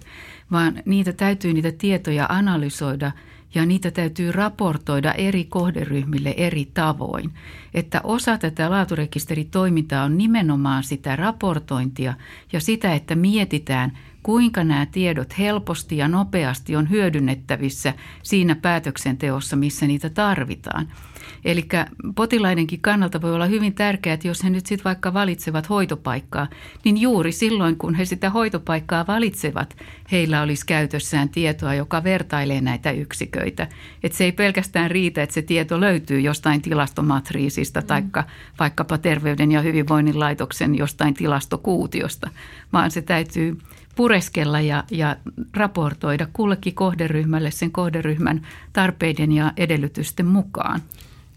vaan 0.51 0.81
niitä 0.85 1.13
täytyy 1.13 1.53
niitä 1.53 1.71
tietoja 1.71 2.25
analysoida– 2.29 3.11
ja 3.55 3.65
niitä 3.65 3.91
täytyy 3.91 4.31
raportoida 4.31 5.13
eri 5.13 5.45
kohderyhmille 5.45 6.33
eri 6.37 6.67
tavoin. 6.73 7.31
Että 7.73 8.01
osa 8.03 8.37
tätä 8.37 8.69
laaturekisteritoimintaa 8.69 10.03
on 10.03 10.17
nimenomaan 10.17 10.83
sitä 10.83 11.15
raportointia 11.15 12.13
ja 12.53 12.59
sitä, 12.59 12.93
että 12.93 13.15
mietitään, 13.15 13.97
kuinka 14.25 14.63
nämä 14.63 14.85
tiedot 14.85 15.37
helposti 15.37 15.97
ja 15.97 16.07
nopeasti 16.07 16.75
on 16.75 16.89
hyödynnettävissä 16.89 17.93
siinä 18.23 18.55
päätöksenteossa, 18.55 19.55
missä 19.55 19.87
niitä 19.87 20.09
tarvitaan. 20.09 20.87
Eli 21.43 21.67
potilaidenkin 22.15 22.81
kannalta 22.81 23.21
voi 23.21 23.33
olla 23.33 23.45
hyvin 23.45 23.73
tärkeää, 23.73 24.13
että 24.13 24.27
jos 24.27 24.43
he 24.43 24.49
nyt 24.49 24.65
sitten 24.65 24.83
vaikka 24.83 25.13
valitsevat 25.13 25.69
hoitopaikkaa, 25.69 26.47
niin 26.85 27.01
juuri 27.01 27.31
silloin, 27.31 27.77
kun 27.77 27.95
he 27.95 28.05
sitä 28.05 28.29
hoitopaikkaa 28.29 29.07
valitsevat, 29.07 29.77
heillä 30.11 30.41
olisi 30.41 30.65
käytössään 30.65 31.29
tietoa, 31.29 31.73
joka 31.73 32.03
vertailee 32.03 32.61
näitä 32.61 32.91
yksiköitä. 32.91 33.67
Että 34.03 34.17
se 34.17 34.23
ei 34.23 34.31
pelkästään 34.31 34.91
riitä, 34.91 35.23
että 35.23 35.33
se 35.33 35.41
tieto 35.41 35.79
löytyy 35.79 36.19
jostain 36.19 36.61
tilastomatriisista 36.61 37.81
mm. 37.81 37.87
tai 37.87 38.03
vaikkapa 38.59 38.97
Terveyden 38.97 39.51
ja 39.51 39.61
hyvinvoinnin 39.61 40.19
laitoksen 40.19 40.75
jostain 40.75 41.13
tilastokuutiosta, 41.13 42.29
vaan 42.73 42.91
se 42.91 43.01
täytyy 43.01 43.57
pureskella 43.95 44.61
ja, 44.61 44.83
ja 44.91 45.15
raportoida 45.53 46.27
kullekin 46.33 46.75
kohderyhmälle 46.75 47.51
sen 47.51 47.71
kohderyhmän 47.71 48.47
tarpeiden 48.73 49.31
ja 49.31 49.53
edellytysten 49.57 50.25
mukaan. 50.25 50.81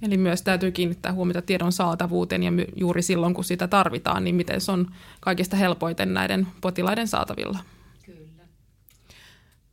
Eli 0.03 0.17
myös 0.17 0.43
täytyy 0.43 0.71
kiinnittää 0.71 1.13
huomiota 1.13 1.43
tiedon 1.43 1.73
saatavuuteen 1.73 2.43
ja 2.43 2.53
juuri 2.77 3.03
silloin, 3.03 3.35
kun 3.35 3.45
sitä 3.45 3.69
tarvitaan, 3.69 4.25
niin 4.25 4.35
miten 4.35 4.61
se 4.61 4.73
on 4.73 4.87
kaikista 5.21 5.57
helpoiten 5.57 6.15
näiden 6.15 6.47
potilaiden 6.61 7.09
saatavilla. 7.09 7.59
Kyllä. 8.07 8.45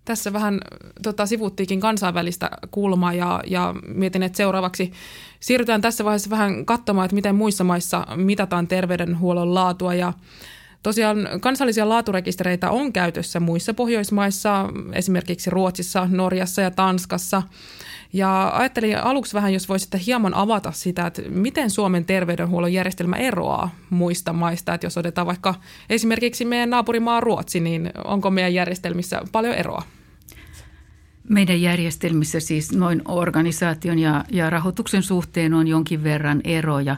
Tässä 0.05 0.33
vähän 0.33 0.59
tota, 1.03 1.25
sivuttiikin 1.25 1.79
kansainvälistä 1.79 2.49
kulmaa 2.71 3.13
ja, 3.13 3.41
ja 3.47 3.75
mietin, 3.87 4.23
että 4.23 4.37
seuraavaksi 4.37 4.91
siirrytään 5.39 5.81
tässä 5.81 6.05
vaiheessa 6.05 6.29
vähän 6.29 6.65
katsomaan, 6.65 7.05
että 7.05 7.15
miten 7.15 7.35
muissa 7.35 7.63
maissa 7.63 8.07
mitataan 8.15 8.67
terveydenhuollon 8.67 9.53
laatua 9.53 9.93
ja 9.93 10.13
Tosiaan 10.85 11.27
kansallisia 11.41 11.89
laaturekistereitä 11.89 12.69
on 12.71 12.93
käytössä 12.93 13.39
muissa 13.39 13.73
Pohjoismaissa, 13.73 14.69
esimerkiksi 14.93 15.49
Ruotsissa, 15.49 16.07
Norjassa 16.11 16.61
ja 16.61 16.71
Tanskassa. 16.71 17.43
Ja 18.13 18.51
ajattelin 18.53 18.97
aluksi 18.97 19.33
vähän, 19.33 19.53
jos 19.53 19.69
voisitte 19.69 19.99
hieman 20.05 20.33
avata 20.33 20.71
sitä, 20.71 21.07
että 21.07 21.21
miten 21.29 21.69
Suomen 21.69 22.05
terveydenhuollon 22.05 22.73
järjestelmä 22.73 23.15
eroaa 23.15 23.75
muista 23.89 24.33
maista. 24.33 24.73
Että 24.73 24.85
jos 24.85 24.97
otetaan 24.97 25.27
vaikka 25.27 25.55
esimerkiksi 25.89 26.45
meidän 26.45 26.69
naapurimaa 26.69 27.19
Ruotsi, 27.19 27.59
niin 27.59 27.91
onko 28.03 28.31
meidän 28.31 28.53
järjestelmissä 28.53 29.21
paljon 29.31 29.53
eroa? 29.53 29.83
Meidän 31.29 31.61
järjestelmissä 31.61 32.39
siis 32.39 32.71
noin 32.71 33.01
organisaation 33.05 33.99
ja, 33.99 34.25
ja 34.31 34.49
rahoituksen 34.49 35.03
suhteen 35.03 35.53
on 35.53 35.67
jonkin 35.67 36.03
verran 36.03 36.41
eroja, 36.43 36.95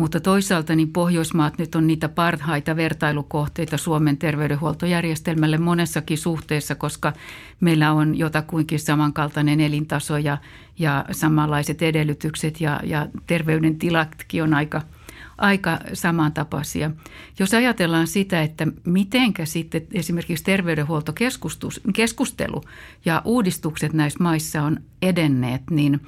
mutta 0.00 0.20
toisaalta 0.20 0.76
niin 0.76 0.92
Pohjoismaat 0.92 1.58
nyt 1.58 1.74
on 1.74 1.86
niitä 1.86 2.08
parhaita 2.08 2.76
vertailukohteita 2.76 3.76
Suomen 3.76 4.16
terveydenhuoltojärjestelmälle 4.16 5.58
monessakin 5.58 6.18
suhteessa, 6.18 6.74
koska 6.74 7.12
meillä 7.60 7.92
on 7.92 8.18
jotakuinkin 8.18 8.80
samankaltainen 8.80 9.60
elintaso 9.60 10.18
ja, 10.18 10.38
ja 10.78 11.04
samanlaiset 11.10 11.82
edellytykset 11.82 12.60
ja, 12.60 12.80
ja 12.84 13.06
terveydentilatkin 13.26 14.42
on 14.42 14.54
aika– 14.54 14.82
aika 15.38 15.78
samantapaisia. 15.92 16.90
Jos 17.38 17.54
ajatellaan 17.54 18.06
sitä, 18.06 18.42
että 18.42 18.66
mitenkä 18.84 19.44
sitten 19.44 19.82
esimerkiksi 19.92 20.44
terveydenhuoltokeskustelu 20.44 22.62
ja 23.04 23.22
uudistukset 23.24 23.92
näissä 23.92 24.22
maissa 24.22 24.62
on 24.62 24.80
edenneet, 25.02 25.62
niin 25.70 26.00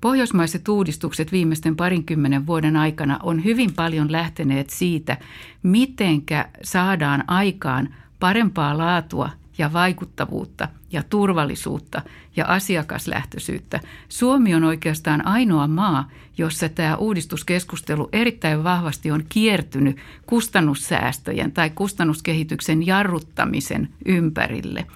Pohjoismaiset 0.00 0.68
uudistukset 0.68 1.32
viimeisten 1.32 1.76
parinkymmenen 1.76 2.46
vuoden 2.46 2.76
aikana 2.76 3.18
on 3.22 3.44
hyvin 3.44 3.74
paljon 3.74 4.12
lähteneet 4.12 4.70
siitä, 4.70 5.16
mitenkä 5.62 6.48
saadaan 6.62 7.24
aikaan 7.26 7.94
parempaa 8.20 8.78
laatua 8.78 9.30
ja 9.58 9.72
vaikuttavuutta 9.72 10.68
ja 10.92 11.02
turvallisuutta 11.02 12.02
ja 12.36 12.46
asiakaslähtöisyyttä. 12.46 13.80
Suomi 14.08 14.54
on 14.54 14.64
oikeastaan 14.64 15.26
ainoa 15.26 15.66
maa, 15.66 16.10
jossa 16.38 16.68
tämä 16.68 16.96
uudistuskeskustelu 16.96 18.08
erittäin 18.12 18.64
vahvasti 18.64 19.10
on 19.10 19.24
kiertynyt 19.28 19.96
kustannussäästöjen 20.26 21.52
tai 21.52 21.70
kustannuskehityksen 21.70 22.86
jarruttamisen 22.86 23.88
ympärille. 24.04 24.86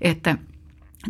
Että 0.00 0.38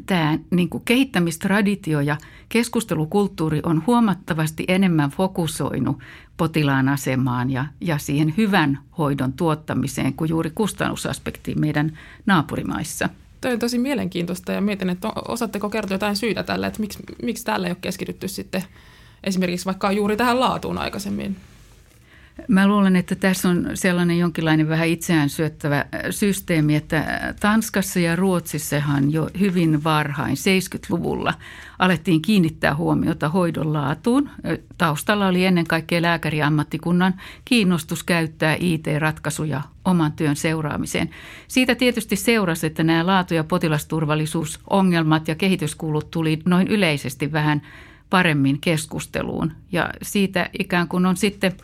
tämä 0.06 0.38
niin 0.50 0.68
kuin 0.68 0.84
kehittämistraditio 0.84 2.00
ja 2.00 2.16
keskustelukulttuuri 2.48 3.60
on 3.62 3.82
huomattavasti 3.86 4.64
enemmän 4.68 5.10
fokusoinut 5.10 5.98
potilaan 6.36 6.88
asemaan 6.88 7.50
ja, 7.50 7.66
ja 7.80 7.98
siihen 7.98 8.34
hyvän 8.36 8.78
hoidon 8.98 9.32
tuottamiseen 9.32 10.14
kuin 10.14 10.30
juuri 10.30 10.50
kustannusaspektiin 10.54 11.60
meidän 11.60 11.98
naapurimaissa. 12.26 13.08
Tämä 13.40 13.52
on 13.52 13.58
tosi 13.58 13.78
mielenkiintoista 13.78 14.52
ja 14.52 14.60
mietin, 14.60 14.90
että 14.90 15.12
osaatteko 15.28 15.70
kertoa 15.70 15.94
jotain 15.94 16.16
syitä 16.16 16.42
tälle, 16.42 16.66
että 16.66 16.80
miksi, 16.80 16.98
miksi 17.22 17.44
täällä 17.44 17.66
ei 17.66 17.70
ole 17.70 17.78
keskitytty 17.80 18.28
sitten 18.28 18.64
esimerkiksi 19.24 19.66
vaikka 19.66 19.92
juuri 19.92 20.16
tähän 20.16 20.40
laatuun 20.40 20.78
aikaisemmin? 20.78 21.36
Mä 22.48 22.68
luulen, 22.68 22.96
että 22.96 23.14
tässä 23.14 23.48
on 23.48 23.70
sellainen 23.74 24.18
jonkinlainen 24.18 24.68
vähän 24.68 24.88
itseään 24.88 25.28
syöttävä 25.28 25.84
systeemi, 26.10 26.76
että 26.76 27.34
Tanskassa 27.40 28.00
ja 28.00 28.16
Ruotsissahan 28.16 29.12
jo 29.12 29.30
hyvin 29.40 29.84
varhain 29.84 30.36
70-luvulla 30.36 31.34
alettiin 31.78 32.22
kiinnittää 32.22 32.74
huomiota 32.74 33.28
hoidon 33.28 33.72
laatuun. 33.72 34.30
Taustalla 34.78 35.26
oli 35.26 35.44
ennen 35.44 35.66
kaikkea 35.66 36.02
lääkäriammattikunnan 36.02 37.14
kiinnostus 37.44 38.04
käyttää 38.04 38.56
IT-ratkaisuja 38.60 39.62
oman 39.84 40.12
työn 40.12 40.36
seuraamiseen. 40.36 41.10
Siitä 41.48 41.74
tietysti 41.74 42.16
seurasi, 42.16 42.66
että 42.66 42.84
nämä 42.84 43.06
laatu- 43.06 43.34
ja 43.34 43.44
potilasturvallisuusongelmat 43.44 45.28
ja 45.28 45.34
kehityskulut 45.34 46.10
tuli 46.10 46.38
noin 46.44 46.68
yleisesti 46.68 47.32
vähän 47.32 47.62
paremmin 48.10 48.60
keskusteluun. 48.60 49.52
Ja 49.72 49.90
siitä 50.02 50.50
ikään 50.58 50.88
kuin 50.88 51.06
on 51.06 51.16
sitten– 51.16 51.52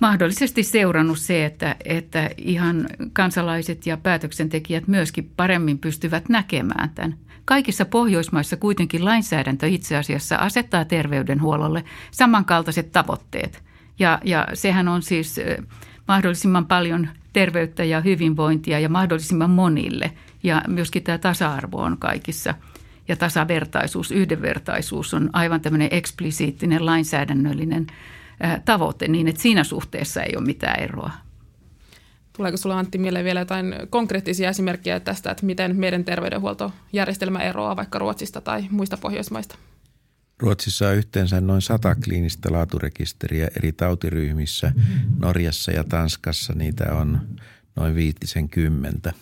mahdollisesti 0.00 0.62
seurannut 0.62 1.18
se, 1.18 1.44
että, 1.44 1.76
että 1.84 2.30
ihan 2.36 2.88
kansalaiset 3.12 3.86
ja 3.86 3.96
päätöksentekijät 3.96 4.88
myöskin 4.88 5.30
paremmin 5.36 5.78
pystyvät 5.78 6.28
näkemään 6.28 6.90
tämän. 6.90 7.14
Kaikissa 7.44 7.84
Pohjoismaissa 7.84 8.56
kuitenkin 8.56 9.04
lainsäädäntö 9.04 9.66
itse 9.66 9.96
asiassa 9.96 10.36
asettaa 10.36 10.84
terveydenhuollolle 10.84 11.84
samankaltaiset 12.10 12.92
tavoitteet. 12.92 13.62
Ja, 13.98 14.20
ja 14.24 14.48
sehän 14.54 14.88
on 14.88 15.02
siis 15.02 15.40
mahdollisimman 16.08 16.66
paljon 16.66 17.08
terveyttä 17.32 17.84
ja 17.84 18.00
hyvinvointia 18.00 18.78
ja 18.78 18.88
mahdollisimman 18.88 19.50
monille. 19.50 20.12
Ja 20.42 20.62
myöskin 20.68 21.02
tämä 21.02 21.18
tasa-arvo 21.18 21.82
on 21.82 21.98
kaikissa 21.98 22.54
ja 23.08 23.16
tasavertaisuus, 23.16 24.10
yhdenvertaisuus 24.10 25.14
on 25.14 25.30
aivan 25.32 25.60
tämmöinen 25.60 25.88
eksplisiittinen 25.90 26.86
lainsäädännöllinen 26.86 27.86
tavoite 28.64 29.08
niin, 29.08 29.28
että 29.28 29.42
siinä 29.42 29.64
suhteessa 29.64 30.22
ei 30.22 30.36
ole 30.36 30.46
mitään 30.46 30.82
eroa. 30.82 31.10
Tuleeko 32.36 32.56
sinulla 32.56 32.78
Antti 32.78 32.98
mieleen 32.98 33.24
vielä 33.24 33.40
jotain 33.40 33.74
konkreettisia 33.90 34.50
esimerkkejä 34.50 35.00
tästä, 35.00 35.30
että 35.30 35.46
miten 35.46 35.76
meidän 35.76 36.04
terveydenhuoltojärjestelmä 36.04 37.38
eroaa 37.38 37.76
vaikka 37.76 37.98
Ruotsista 37.98 38.40
tai 38.40 38.64
muista 38.70 38.96
Pohjoismaista? 38.96 39.56
Ruotsissa 40.38 40.88
on 40.88 40.96
yhteensä 40.96 41.40
noin 41.40 41.62
sata 41.62 41.94
kliinistä 41.94 42.52
laaturekisteriä 42.52 43.48
eri 43.56 43.72
tautiryhmissä. 43.72 44.72
Norjassa 45.18 45.72
ja 45.72 45.84
Tanskassa 45.84 46.52
niitä 46.52 46.94
on 46.94 47.20
noin 47.76 47.94
viitisen 47.94 48.48
kymmentä. 48.48 49.12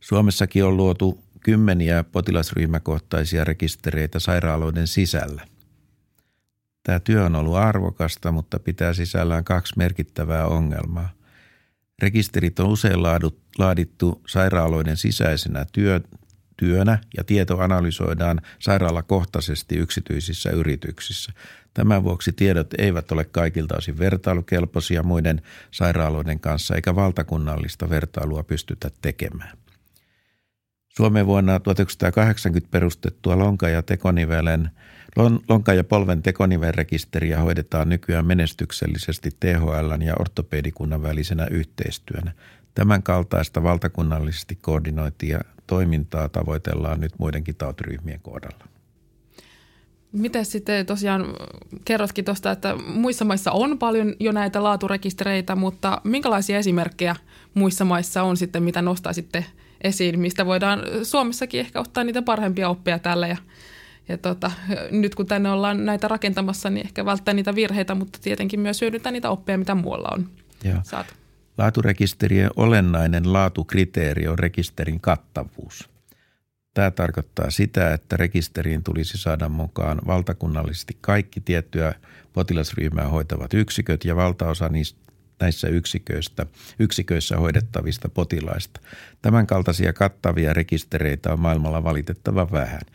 Suomessakin 0.00 0.64
on 0.64 0.76
luotu 0.76 1.24
kymmeniä 1.40 2.04
potilasryhmäkohtaisia 2.04 3.44
rekistereitä 3.44 4.18
sairaaloiden 4.18 4.86
sisällä. 4.86 5.46
Tämä 6.84 7.00
työ 7.00 7.24
on 7.24 7.36
ollut 7.36 7.56
arvokasta, 7.56 8.32
mutta 8.32 8.58
pitää 8.58 8.92
sisällään 8.92 9.44
kaksi 9.44 9.74
merkittävää 9.76 10.46
ongelmaa. 10.46 11.08
Rekisterit 12.02 12.58
on 12.58 12.66
usein 12.66 13.02
laadittu 13.58 14.22
sairaaloiden 14.26 14.96
sisäisenä 14.96 15.66
työ, 15.72 16.00
työnä 16.56 16.98
ja 17.16 17.24
tieto 17.24 17.58
analysoidaan 17.58 18.40
sairaalakohtaisesti 18.58 19.76
yksityisissä 19.76 20.50
yrityksissä. 20.50 21.32
Tämän 21.74 22.04
vuoksi 22.04 22.32
tiedot 22.32 22.74
eivät 22.78 23.12
ole 23.12 23.24
kaikilta 23.24 23.76
osin 23.78 23.98
vertailukelpoisia 23.98 25.02
muiden 25.02 25.42
sairaaloiden 25.70 26.40
kanssa 26.40 26.74
eikä 26.74 26.94
valtakunnallista 26.94 27.90
vertailua 27.90 28.42
pystytä 28.42 28.90
tekemään. 29.02 29.63
Suomen 30.96 31.26
vuonna 31.26 31.60
1980 31.60 32.70
perustettua 32.70 33.38
lonka- 33.38 33.68
ja 33.68 33.82
tekonivelen– 33.82 34.70
Lonka- 35.48 35.74
ja 35.74 35.84
polven 35.84 36.22
tekonivelrekisteriä 36.22 37.40
hoidetaan 37.40 37.88
nykyään 37.88 38.26
menestyksellisesti 38.26 39.30
THL 39.40 40.02
ja 40.02 40.14
ortopedikunnan 40.20 41.02
välisenä 41.02 41.46
yhteistyönä. 41.50 42.32
Tämän 42.74 43.02
kaltaista 43.02 43.62
valtakunnallisesti 43.62 44.58
koordinointia 44.62 45.40
toimintaa 45.66 46.28
tavoitellaan 46.28 47.00
nyt 47.00 47.12
muidenkin 47.18 47.56
tautiryhmien 47.56 48.20
kohdalla. 48.20 48.64
Miten 50.12 50.44
sitten 50.44 50.86
tosiaan 50.86 51.24
kerrotkin 51.84 52.24
tuosta, 52.24 52.50
että 52.50 52.76
muissa 52.76 53.24
maissa 53.24 53.52
on 53.52 53.78
paljon 53.78 54.14
jo 54.20 54.32
näitä 54.32 54.62
laaturekistereitä, 54.62 55.56
mutta 55.56 56.00
minkälaisia 56.04 56.58
esimerkkejä 56.58 57.16
muissa 57.54 57.84
maissa 57.84 58.22
on 58.22 58.36
sitten, 58.36 58.62
mitä 58.62 58.82
nostaisitte 58.82 59.44
esiin, 59.84 60.20
mistä 60.20 60.46
voidaan 60.46 60.82
Suomessakin 61.02 61.60
ehkä 61.60 61.80
ottaa 61.80 62.04
niitä 62.04 62.22
parhaimpia 62.22 62.68
oppia 62.68 62.98
tälle 62.98 63.28
ja 63.28 63.36
ja 64.08 64.18
tota, 64.18 64.50
nyt 64.90 65.14
kun 65.14 65.26
tänne 65.26 65.50
ollaan 65.50 65.86
näitä 65.86 66.08
rakentamassa, 66.08 66.70
niin 66.70 66.86
ehkä 66.86 67.04
välttää 67.04 67.34
niitä 67.34 67.54
virheitä, 67.54 67.94
mutta 67.94 68.18
tietenkin 68.22 68.60
myös 68.60 68.80
hyödyntää 68.80 69.12
niitä 69.12 69.30
oppeja, 69.30 69.58
mitä 69.58 69.74
muualla 69.74 70.08
on 70.12 70.28
Joo. 70.64 70.78
saatu. 70.82 71.14
Laaturekisterien 71.58 72.50
olennainen 72.56 73.32
laatukriteeri 73.32 74.28
on 74.28 74.38
rekisterin 74.38 75.00
kattavuus. 75.00 75.88
Tämä 76.74 76.90
tarkoittaa 76.90 77.50
sitä, 77.50 77.94
että 77.94 78.16
rekisteriin 78.16 78.82
tulisi 78.82 79.18
saada 79.18 79.48
mukaan 79.48 79.98
valtakunnallisesti 80.06 80.96
kaikki 81.00 81.40
tiettyä 81.40 81.94
potilasryhmää 82.32 83.08
hoitavat 83.08 83.54
yksiköt 83.54 84.04
ja 84.04 84.16
valtaosa 84.16 84.68
niistä 84.68 85.00
näissä 85.40 85.68
yksiköistä, 85.68 86.46
yksiköissä 86.78 87.36
hoidettavista 87.36 88.08
potilaista. 88.08 88.80
Tämän 89.22 89.46
kaltaisia 89.46 89.92
kattavia 89.92 90.52
rekistereitä 90.52 91.32
on 91.32 91.40
maailmalla 91.40 91.84
valitettavan 91.84 92.52
vähän– 92.52 92.80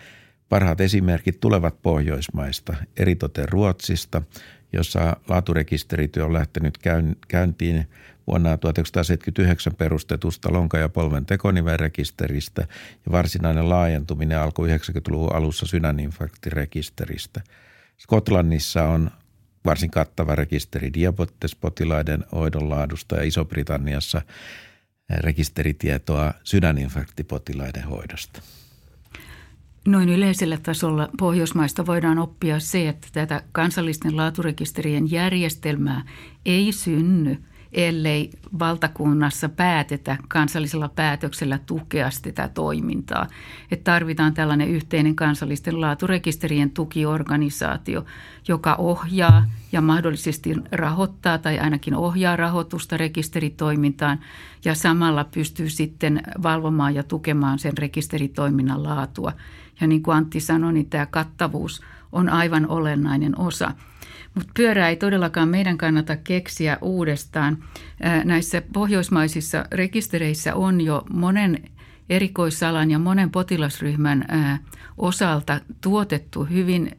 Parhaat 0.50 0.82
esimerkit 0.82 1.40
tulevat 1.40 1.82
Pohjoismaista, 1.82 2.76
eritoten 2.98 3.50
Ruotsista, 3.50 4.22
jossa 4.74 5.18
laaturekisterityö 5.28 6.26
on 6.26 6.34
lähtenyt 6.34 6.78
käyntiin 7.28 7.88
vuonna 8.28 8.58
1979 8.58 9.76
perustetusta 9.76 10.54
lonka- 10.54 10.78
ja 10.78 10.90
polven 10.90 11.26
tekonivelrekisteristä 11.26 12.62
ja 13.06 13.12
varsinainen 13.12 13.70
laajentuminen 13.70 14.40
alkoi 14.40 14.70
90-luvun 14.70 15.36
alussa 15.36 15.66
sydäninfarktirekisteristä. 15.66 17.42
Skotlannissa 17.98 18.84
on 18.84 19.12
varsin 19.66 19.92
kattava 19.92 20.36
rekisteri 20.36 20.94
diabetespotilaiden 20.94 22.26
hoidon 22.32 22.70
laadusta 22.70 23.16
ja 23.16 23.24
Iso-Britanniassa 23.24 24.22
rekisteritietoa 25.10 26.34
sydäninfarktipotilaiden 26.44 27.84
hoidosta. 27.84 28.42
Noin 29.88 30.10
yleisellä 30.10 30.58
tasolla 30.58 31.10
Pohjoismaista 31.20 31.86
voidaan 31.86 32.20
oppia 32.20 32.60
se, 32.60 32.90
että 32.90 33.08
tätä 33.14 33.44
kansallisten 33.52 34.18
laaturekisterien 34.18 35.12
järjestelmää 35.12 36.04
ei 36.46 36.72
synny, 36.72 37.38
ellei 37.74 38.30
valtakunnassa 38.60 39.50
päätetä 39.50 40.18
kansallisella 40.28 40.90
päätöksellä 40.90 41.60
tukea 41.66 42.10
sitä 42.10 42.48
toimintaa. 42.48 43.28
Että 43.72 43.92
tarvitaan 43.92 44.34
tällainen 44.34 44.70
yhteinen 44.70 45.16
kansallisten 45.16 45.82
laaturekisterien 45.82 46.70
tukiorganisaatio, 46.70 48.06
joka 48.48 48.76
ohjaa 48.76 49.46
ja 49.72 49.82
mahdollisesti 49.82 50.56
rahoittaa 50.72 51.38
tai 51.38 51.60
ainakin 51.60 51.96
ohjaa 51.96 52.36
rahoitusta 52.36 52.98
rekisteritoimintaan 52.98 54.20
ja 54.66 54.76
samalla 54.76 55.24
pystyy 55.24 55.70
sitten 55.70 56.22
valvomaan 56.44 56.96
ja 56.96 57.04
tukemaan 57.04 57.60
sen 57.60 57.78
rekisteritoiminnan 57.78 58.84
laatua– 58.84 59.34
ja 59.82 59.88
niin 59.88 60.04
kuin 60.04 60.18
Antti 60.18 60.40
sanoi, 60.40 60.74
niin 60.74 60.90
tämä 60.90 61.06
kattavuus 61.06 61.82
on 62.12 62.30
aivan 62.30 62.68
olennainen 62.68 63.40
osa. 63.40 63.72
Mutta 64.36 64.52
pyörää 64.56 64.90
ei 64.90 64.96
todellakaan 64.96 65.50
meidän 65.50 65.78
kannata 65.78 66.18
keksiä 66.18 66.78
uudestaan. 66.82 67.58
Näissä 68.24 68.62
pohjoismaisissa 68.74 69.66
rekistereissä 69.72 70.56
on 70.56 70.82
jo 70.82 71.04
monen 71.14 71.70
erikoissalan 72.10 72.92
ja 72.92 73.00
monen 73.00 73.32
potilasryhmän 73.32 74.26
osalta 74.98 75.60
tuotettu 75.82 76.44
hyvin 76.44 76.92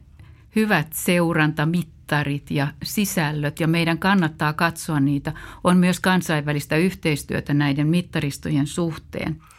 hyvät 0.55 0.87
seurantamittarit 0.93 2.51
ja 2.51 2.67
sisällöt 2.83 3.59
ja 3.59 3.67
meidän 3.67 3.97
kannattaa 3.97 4.53
katsoa 4.53 4.99
niitä. 4.99 5.33
On 5.63 5.77
myös 5.77 5.99
kansainvälistä 5.99 6.77
yhteistyötä 6.77 7.53
näiden 7.53 7.87
mittaristojen 7.87 8.67
suhteen– 8.67 9.37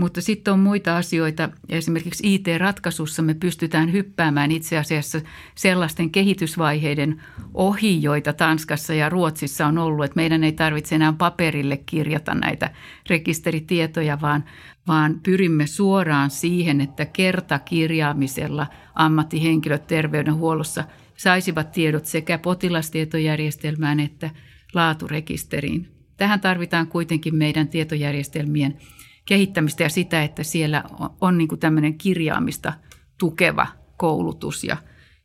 mutta 0.00 0.20
sitten 0.20 0.54
on 0.54 0.60
muita 0.60 0.96
asioita. 0.96 1.48
Esimerkiksi 1.68 2.34
IT-ratkaisussa 2.34 3.22
me 3.22 3.34
pystytään 3.34 3.92
hyppäämään 3.92 4.50
itse 4.50 4.78
asiassa 4.78 5.20
sellaisten 5.54 6.10
kehitysvaiheiden 6.10 7.22
ohi, 7.54 8.02
joita 8.02 8.32
Tanskassa 8.32 8.94
ja 8.94 9.08
Ruotsissa 9.08 9.66
on 9.66 9.78
ollut. 9.78 10.04
Että 10.04 10.16
meidän 10.16 10.44
ei 10.44 10.52
tarvitse 10.52 10.94
enää 10.94 11.12
paperille 11.12 11.76
kirjata 11.76 12.34
näitä 12.34 12.70
rekisteritietoja, 13.10 14.20
vaan, 14.20 14.44
vaan 14.88 15.20
pyrimme 15.22 15.66
suoraan 15.66 16.30
siihen, 16.30 16.80
että 16.80 17.06
kertakirjaamisella 17.06 18.66
ammattihenkilöt 18.94 19.86
terveydenhuollossa 19.86 20.84
saisivat 21.16 21.72
tiedot 21.72 22.06
sekä 22.06 22.38
potilastietojärjestelmään 22.38 24.00
että 24.00 24.30
laaturekisteriin. 24.74 25.88
Tähän 26.16 26.40
tarvitaan 26.40 26.86
kuitenkin 26.86 27.34
meidän 27.34 27.68
tietojärjestelmien– 27.68 28.76
kehittämistä 29.24 29.82
ja 29.82 29.88
sitä, 29.88 30.22
että 30.22 30.42
siellä 30.42 30.84
on 31.20 31.38
niin 31.38 31.48
kuin 31.48 31.58
tämmöinen 31.58 31.98
kirjaamista 31.98 32.72
tukeva 33.18 33.66
koulutus 33.96 34.64
ja, 34.64 34.76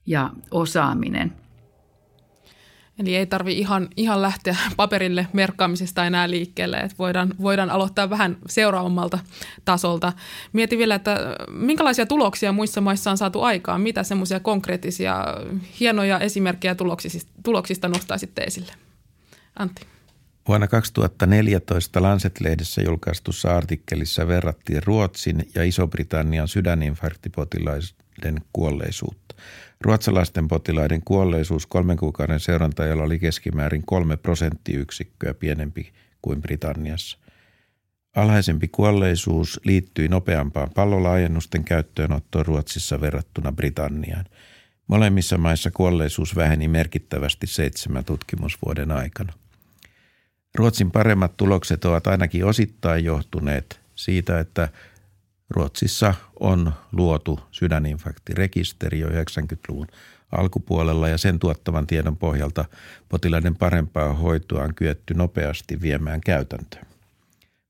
ja 0.05 0.29
osaaminen. 0.51 1.33
Eli 2.99 3.15
ei 3.15 3.25
tarvi 3.25 3.57
ihan, 3.57 3.89
ihan 3.97 4.21
lähteä 4.21 4.55
paperille 4.75 5.27
merkkaamisesta 5.33 6.05
enää 6.05 6.29
liikkeelle, 6.29 6.77
että 6.77 6.97
voidaan, 6.99 7.33
voidaan 7.41 7.69
aloittaa 7.69 8.09
vähän 8.09 8.37
seuraavammalta 8.47 9.19
tasolta. 9.65 10.13
Mieti 10.53 10.77
vielä, 10.77 10.95
että 10.95 11.17
minkälaisia 11.49 12.05
tuloksia 12.05 12.51
muissa 12.51 12.81
maissa 12.81 13.11
on 13.11 13.17
saatu 13.17 13.41
aikaan, 13.41 13.81
mitä 13.81 14.03
semmoisia 14.03 14.39
konkreettisia 14.39 15.25
hienoja 15.79 16.19
esimerkkejä 16.19 16.75
tuloksista, 16.75 17.31
tuloksista 17.43 17.87
nostaisitte 17.87 18.41
esille? 18.41 18.73
Antti. 19.59 19.94
Vuonna 20.47 20.67
2014 20.67 22.01
Lancet-lehdessä 22.01 22.81
julkaistussa 22.81 23.57
artikkelissa 23.57 24.27
verrattiin 24.27 24.83
Ruotsin 24.83 25.49
ja 25.55 25.63
Iso-Britannian 25.63 26.47
sydäninfarktipotilaiden 26.47 28.41
kuolleisuutta. 28.53 29.35
Ruotsalaisten 29.81 30.47
potilaiden 30.47 31.01
kuolleisuus 31.05 31.65
kolmen 31.67 31.97
kuukauden 31.97 32.39
seurantajalla 32.39 33.03
oli 33.03 33.19
keskimäärin 33.19 33.85
kolme 33.85 34.17
prosenttiyksikköä 34.17 35.33
pienempi 35.33 35.93
kuin 36.21 36.41
Britanniassa. 36.41 37.17
Alhaisempi 38.15 38.67
kuolleisuus 38.67 39.59
liittyi 39.63 40.07
nopeampaan 40.07 40.69
pallolaajennusten 40.75 41.63
käyttöönottoon 41.63 42.45
Ruotsissa 42.45 43.01
verrattuna 43.01 43.51
Britanniaan. 43.51 44.25
Molemmissa 44.87 45.37
maissa 45.37 45.71
kuolleisuus 45.71 46.35
väheni 46.35 46.67
merkittävästi 46.67 47.47
seitsemän 47.47 48.05
tutkimusvuoden 48.05 48.91
aikana. 48.91 49.33
Ruotsin 50.55 50.91
paremmat 50.91 51.37
tulokset 51.37 51.85
ovat 51.85 52.07
ainakin 52.07 52.45
osittain 52.45 53.05
johtuneet 53.05 53.79
siitä, 53.95 54.39
että 54.39 54.69
Ruotsissa 55.49 56.13
on 56.39 56.73
luotu 56.91 57.39
sydäninfarktirekisteri 57.51 58.99
jo 58.99 59.07
90-luvun 59.07 59.87
alkupuolella 60.31 61.07
ja 61.07 61.17
sen 61.17 61.39
tuottavan 61.39 61.87
tiedon 61.87 62.17
pohjalta 62.17 62.65
potilaiden 63.09 63.55
parempaa 63.55 64.13
hoitoa 64.13 64.63
on 64.63 64.75
kyetty 64.75 65.13
nopeasti 65.13 65.81
viemään 65.81 66.21
käytäntöön. 66.21 66.85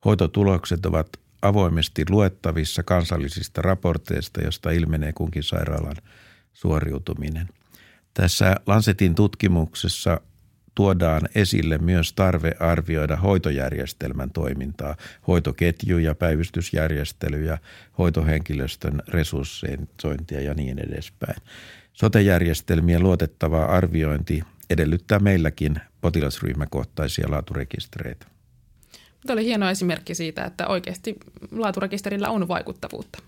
Hoitotulokset 0.05 0.85
ovat 0.85 1.07
avoimesti 1.41 2.05
luettavissa 2.09 2.83
kansallisista 2.83 3.61
raporteista, 3.61 4.41
josta 4.41 4.71
ilmenee 4.71 5.13
kunkin 5.13 5.43
sairaalan 5.43 5.95
suoriutuminen. 6.53 7.49
Tässä 8.13 8.55
Lancetin 8.67 9.15
tutkimuksessa 9.15 10.21
tuodaan 10.75 11.21
esille 11.35 11.77
myös 11.77 12.13
tarve 12.13 12.55
arvioida 12.59 13.15
hoitojärjestelmän 13.15 14.31
toimintaa, 14.31 14.95
hoitoketjuja, 15.27 16.15
päivystysjärjestelyjä, 16.15 17.57
hoitohenkilöstön 17.97 19.01
resurssointia 19.07 20.41
ja 20.41 20.53
niin 20.53 20.79
edespäin. 20.79 21.41
Sotejärjestelmien 21.93 23.03
luotettava 23.03 23.65
arviointi 23.65 24.43
edellyttää 24.69 25.19
meilläkin 25.19 25.75
potilasryhmäkohtaisia 26.01 27.31
laaturekistereitä. 27.31 28.25
Tämä 29.27 29.33
oli 29.33 29.45
hieno 29.45 29.69
esimerkki 29.69 30.15
siitä, 30.15 30.45
että 30.45 30.67
oikeasti 30.67 31.15
laaturekisterillä 31.51 32.29
on 32.29 32.47
vaikuttavuutta. 32.47 33.19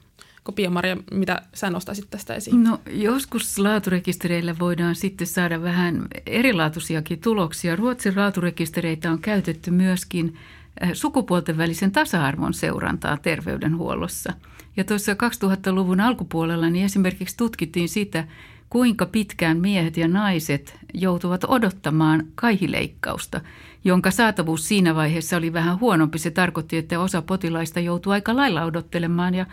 Pia-Maria, 0.51 0.97
mitä 1.11 1.41
sä 1.53 1.69
nostaisit 1.69 2.09
tästä 2.09 2.33
esiin? 2.33 2.63
No 2.63 2.79
joskus 2.91 3.59
laaturekistereillä 3.59 4.55
voidaan 4.59 4.95
sitten 4.95 5.27
saada 5.27 5.61
vähän 5.61 6.07
erilaatuisiakin 6.25 7.19
tuloksia. 7.19 7.75
Ruotsin 7.75 8.13
laaturekistereitä 8.15 9.11
on 9.11 9.19
käytetty 9.19 9.71
myöskin 9.71 10.35
eh, 10.81 10.89
sukupuolten 10.93 11.57
välisen 11.57 11.91
tasa-arvon 11.91 12.53
seurantaa 12.53 13.17
terveydenhuollossa. 13.17 14.33
Ja 14.77 14.83
tuossa 14.83 15.13
2000-luvun 15.13 15.99
alkupuolella 15.99 16.69
niin 16.69 16.85
esimerkiksi 16.85 17.37
tutkittiin 17.37 17.89
sitä, 17.89 18.27
kuinka 18.69 19.05
pitkään 19.05 19.57
miehet 19.57 19.97
ja 19.97 20.07
naiset 20.07 20.77
joutuvat 20.93 21.43
odottamaan 21.47 22.27
kaihileikkausta, 22.35 23.41
jonka 23.83 24.11
saatavuus 24.11 24.67
siinä 24.67 24.95
vaiheessa 24.95 25.37
oli 25.37 25.53
vähän 25.53 25.79
huonompi. 25.79 26.19
Se 26.19 26.31
tarkoitti, 26.31 26.77
että 26.77 26.99
osa 26.99 27.21
potilaista 27.21 27.79
joutuu 27.79 28.13
aika 28.13 28.35
lailla 28.35 28.63
odottelemaan 28.63 29.33
ja 29.33 29.45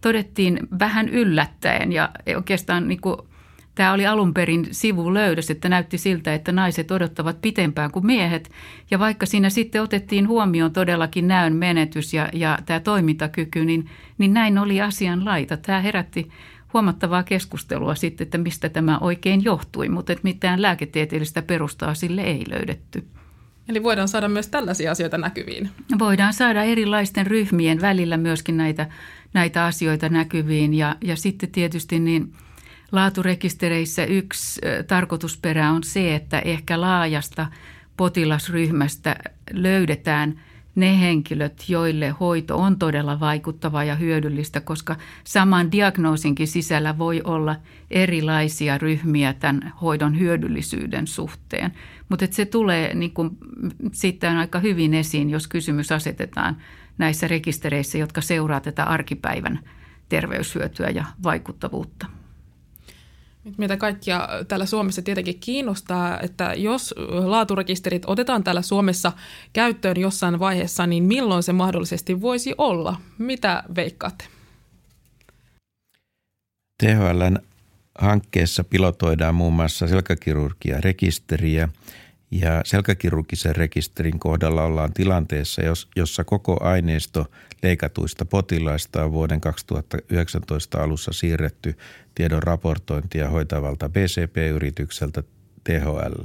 todettiin 0.00 0.58
vähän 0.78 1.08
yllättäen 1.08 1.92
ja 1.92 2.10
oikeastaan 2.36 2.88
niin 2.88 3.00
kuin, 3.00 3.16
tämä 3.74 3.92
oli 3.92 4.06
alun 4.06 4.34
perin 4.34 4.66
sivulöydös, 4.70 5.50
että 5.50 5.68
näytti 5.68 5.98
siltä, 5.98 6.34
että 6.34 6.52
naiset 6.52 6.90
odottavat 6.90 7.40
pitempään 7.40 7.90
kuin 7.90 8.06
miehet. 8.06 8.50
Ja 8.90 8.98
vaikka 8.98 9.26
siinä 9.26 9.50
sitten 9.50 9.82
otettiin 9.82 10.28
huomioon 10.28 10.72
todellakin 10.72 11.28
näön 11.28 11.56
menetys 11.56 12.14
ja, 12.14 12.28
ja 12.32 12.58
tämä 12.66 12.80
toimintakyky, 12.80 13.64
niin, 13.64 13.90
niin 14.18 14.34
näin 14.34 14.58
oli 14.58 14.80
asian 14.80 15.24
laita. 15.24 15.56
Tämä 15.56 15.80
herätti 15.80 16.28
huomattavaa 16.72 17.22
keskustelua 17.22 17.94
sitten, 17.94 18.24
että 18.24 18.38
mistä 18.38 18.68
tämä 18.68 18.98
oikein 18.98 19.44
johtui, 19.44 19.88
mutta 19.88 20.12
että 20.12 20.24
mitään 20.24 20.62
lääketieteellistä 20.62 21.42
perustaa 21.42 21.94
sille 21.94 22.22
ei 22.22 22.44
löydetty. 22.48 23.04
Eli 23.68 23.82
voidaan 23.82 24.08
saada 24.08 24.28
myös 24.28 24.48
tällaisia 24.48 24.90
asioita 24.90 25.18
näkyviin. 25.18 25.70
Voidaan 25.98 26.34
saada 26.34 26.62
erilaisten 26.62 27.26
ryhmien 27.26 27.80
välillä 27.80 28.16
myöskin 28.16 28.56
näitä, 28.56 28.86
näitä 29.38 29.64
asioita 29.64 30.08
näkyviin. 30.08 30.74
Ja, 30.74 30.96
ja 31.00 31.16
sitten 31.16 31.50
tietysti 31.50 31.98
niin 31.98 32.32
laaturekistereissä 32.92 34.04
yksi 34.04 34.60
tarkoitusperä 34.86 35.70
on 35.70 35.84
se, 35.84 36.14
että 36.14 36.38
ehkä 36.38 36.80
laajasta 36.80 37.46
potilasryhmästä 37.96 39.16
löydetään– 39.52 40.34
ne 40.78 41.00
henkilöt, 41.00 41.64
joille 41.68 42.08
hoito 42.08 42.56
on 42.58 42.78
todella 42.78 43.20
vaikuttavaa 43.20 43.84
ja 43.84 43.94
hyödyllistä, 43.94 44.60
koska 44.60 44.96
saman 45.24 45.72
diagnoosinkin 45.72 46.48
sisällä 46.48 46.98
voi 46.98 47.22
olla 47.24 47.56
erilaisia 47.90 48.78
ryhmiä 48.78 49.32
tämän 49.32 49.72
hoidon 49.82 50.18
hyödyllisyyden 50.18 51.06
suhteen. 51.06 51.72
Mutta 52.08 52.26
se 52.30 52.44
tulee 52.44 52.94
niin 52.94 53.10
kuin, 53.10 53.30
sitten 53.92 54.36
aika 54.36 54.60
hyvin 54.60 54.94
esiin, 54.94 55.30
jos 55.30 55.48
kysymys 55.48 55.92
asetetaan 55.92 56.56
näissä 56.98 57.28
rekistereissä, 57.28 57.98
jotka 57.98 58.20
seuraa 58.20 58.60
tätä 58.60 58.84
arkipäivän 58.84 59.60
terveyshyötyä 60.08 60.90
ja 60.90 61.04
vaikuttavuutta. 61.22 62.06
Meitä 63.56 63.76
kaikkia 63.76 64.28
täällä 64.48 64.66
Suomessa 64.66 65.02
tietenkin 65.02 65.40
kiinnostaa, 65.40 66.20
että 66.20 66.54
jos 66.56 66.94
laaturekisterit 67.08 68.02
otetaan 68.06 68.44
täällä 68.44 68.62
Suomessa 68.62 69.12
käyttöön 69.52 70.00
jossain 70.00 70.38
vaiheessa, 70.38 70.86
niin 70.86 71.04
milloin 71.04 71.42
se 71.42 71.52
mahdollisesti 71.52 72.20
voisi 72.20 72.54
olla? 72.58 72.96
Mitä 73.18 73.62
veikkaatte? 73.76 74.24
THLn 76.82 77.38
hankkeessa 77.98 78.64
pilotoidaan 78.64 79.34
muun 79.34 79.52
muassa 79.52 79.88
selkäkirurgia 79.88 80.80
rekisteriä 80.80 81.68
ja 82.30 82.62
selkäkirurgisen 82.64 83.56
rekisterin 83.56 84.18
kohdalla 84.18 84.64
ollaan 84.64 84.92
tilanteessa, 84.92 85.62
jossa 85.96 86.24
koko 86.24 86.64
aineisto 86.64 87.26
leikatuista 87.62 88.24
potilaista 88.24 89.04
on 89.04 89.12
vuoden 89.12 89.40
2019 89.40 90.82
alussa 90.82 91.12
siirretty 91.12 91.74
tiedon 92.14 92.42
raportointia 92.42 93.28
hoitavalta 93.28 93.88
BCP-yritykseltä 93.88 95.22
THL. 95.64 96.24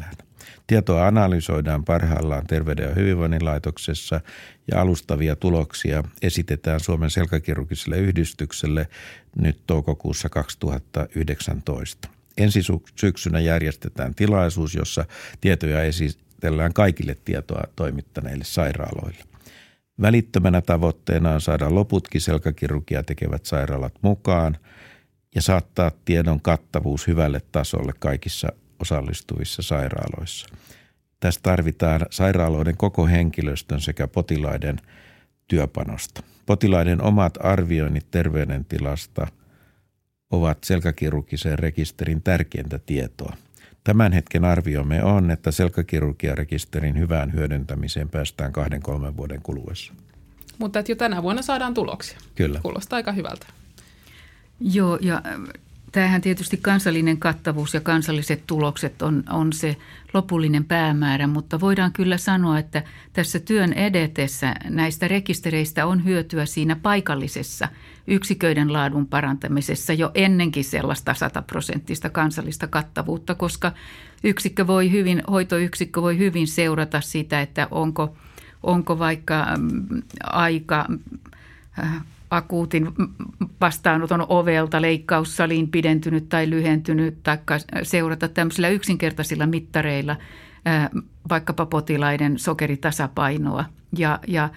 Tietoa 0.68 1.08
analysoidaan 1.08 1.86
parhaillaan 1.86 2.48
Terveyden 2.48 2.89
ja 2.89 2.96
hyvinvoinnin 2.96 3.46
laitoksessa 3.46 4.22
ja 4.72 4.82
alustavia 4.82 5.36
tuloksia 5.36 6.04
esitetään 6.22 6.80
Suomen 6.80 7.10
selkäkirurgiselle 7.10 7.98
yhdistykselle 7.98 8.88
nyt 9.36 9.60
toukokuussa 9.68 10.30
2019. 10.30 12.10
Ensi 12.38 12.60
syksynä 13.00 13.39
järjestetään 13.39 14.15
tilaisuus, 14.15 14.76
jossa 14.76 15.06
tietoja 15.41 15.84
esitellään 15.84 16.74
kaikille 16.74 17.17
tietoa 17.26 17.63
toimittaneille 17.76 18.43
sairaaloille. 18.43 19.24
Välittömänä 20.02 20.62
tavoitteena 20.62 21.32
on 21.32 21.41
saada 21.41 21.76
loputkin 21.76 22.22
selkäkirurgia 22.22 23.04
tekevät 23.04 23.46
sairaalat 23.46 23.93
mukaan 24.02 24.58
ja 25.36 25.41
saattaa 25.41 25.91
tiedon 26.06 26.41
kattavuus 26.41 27.08
hyvälle 27.08 27.41
tasolle 27.52 27.93
kaikissa 28.00 28.48
osallistuvissa 28.80 29.62
sairaaloissa. 29.62 30.48
Tässä 31.19 31.39
tarvitaan 31.43 32.06
sairaaloiden 32.10 32.78
koko 32.78 33.08
henkilöstön 33.08 33.82
sekä 33.82 34.08
potilaiden 34.08 34.78
työpanosta. 35.48 36.24
Potilaiden 36.46 37.02
omat 37.02 37.38
arvioinnit 37.41 38.12
terveydentilasta– 38.12 39.28
ovat 40.34 40.63
selkäkirurgisen 40.63 41.60
rekisterin 41.60 42.22
tärkeintä 42.22 42.80
tietoa. 42.80 43.36
Tämän 43.84 44.12
hetken 44.12 44.46
arviomme 44.46 45.04
on, 45.04 45.32
että 45.32 45.52
selkäkirurgiarekisterin 45.52 47.00
hyvään 47.00 47.34
hyödyntämiseen 47.34 48.10
päästään 48.10 48.52
kahden 48.52 48.82
kolmen 48.82 49.17
vuoden 49.17 49.41
kuluessa. 49.41 49.93
Mutta 50.60 50.80
että 50.80 50.91
jo 50.91 50.96
tänä 50.96 51.24
vuonna 51.24 51.41
saadaan 51.41 51.74
tuloksia. 51.74 52.17
Kyllä. 52.36 52.60
Kuulostaa 52.63 52.98
aika 52.98 53.12
hyvältä. 53.12 53.46
Joo, 54.60 54.98
ja 55.02 55.22
tämähän 55.93 56.21
tietysti 56.21 56.58
kansallinen 56.58 57.17
kattavuus 57.17 57.73
ja 57.73 57.82
kansalliset 57.82 58.43
tulokset 58.47 59.01
on, 59.01 59.23
on 59.29 59.53
se 59.53 59.77
lopullinen 60.13 60.65
päämäärä, 60.65 61.27
mutta 61.27 61.60
voidaan 61.60 61.93
kyllä 61.93 62.17
sanoa, 62.17 62.60
että 62.60 62.84
tässä 63.13 63.39
työn 63.39 63.73
edetessä 63.73 64.56
näistä 64.69 65.08
rekistereistä 65.08 65.86
on 65.86 66.06
hyötyä 66.06 66.45
siinä 66.45 66.75
paikallisessa 66.75 67.67
yksiköiden 68.08 68.73
laadun 68.73 69.08
parantamisessa 69.08 69.93
jo 69.93 70.12
ennenkin 70.15 70.63
sellaista 70.63 71.13
sataprosenttista 71.13 72.10
kansallista 72.10 72.67
kattavuutta, 72.67 73.36
koska 73.36 73.71
yksikkö 74.23 74.67
voi 74.67 74.91
hyvin, 74.91 75.23
hoitoyksikkö 75.32 76.01
voi 76.01 76.17
hyvin 76.17 76.47
seurata 76.47 77.01
sitä, 77.01 77.41
että 77.41 77.67
onko, 77.71 78.15
onko 78.63 78.99
vaikka 78.99 79.47
mm, 79.58 80.01
aika 80.23 80.88
äh, 81.79 82.03
akuutin 82.36 82.91
vastaanoton 83.62 84.26
ovelta 84.30 84.82
leikkaussaliin 84.82 85.72
pidentynyt 85.72 86.30
tai 86.30 86.50
lyhentynyt, 86.50 87.24
tai 87.24 87.38
seurata 87.84 88.28
tämmöisillä 88.28 88.69
yksinkertaisilla 88.69 89.48
mittareilla 89.48 90.15
vaikkapa 91.30 91.65
potilaiden 91.65 92.39
sokeritasapainoa. 92.39 93.65
Ja, 93.98 94.19
ja 94.28 94.50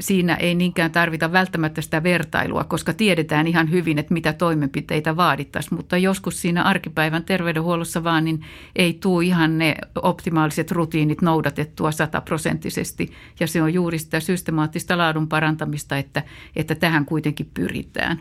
siinä 0.00 0.34
ei 0.34 0.54
niinkään 0.54 0.90
tarvita 0.90 1.32
välttämättä 1.32 1.80
sitä 1.80 2.02
vertailua, 2.02 2.64
koska 2.64 2.92
tiedetään 2.92 3.46
ihan 3.46 3.70
hyvin, 3.70 3.98
että 3.98 4.14
mitä 4.14 4.32
toimenpiteitä 4.32 5.16
vaadittaisiin. 5.16 5.78
Mutta 5.78 5.96
joskus 5.96 6.42
siinä 6.42 6.62
arkipäivän 6.62 7.24
terveydenhuollossa 7.24 8.04
vaan 8.04 8.24
niin 8.24 8.44
ei 8.76 8.92
tule 8.92 9.24
ihan 9.24 9.58
ne 9.58 9.74
optimaaliset 10.02 10.70
rutiinit 10.70 11.22
noudatettua 11.22 11.92
sataprosenttisesti. 11.92 13.12
Ja 13.40 13.46
se 13.46 13.62
on 13.62 13.74
juuri 13.74 13.98
sitä 13.98 14.20
systemaattista 14.20 14.98
laadun 14.98 15.28
parantamista, 15.28 15.96
että, 15.96 16.22
että 16.56 16.74
tähän 16.74 17.04
kuitenkin 17.04 17.50
pyritään. 17.54 18.20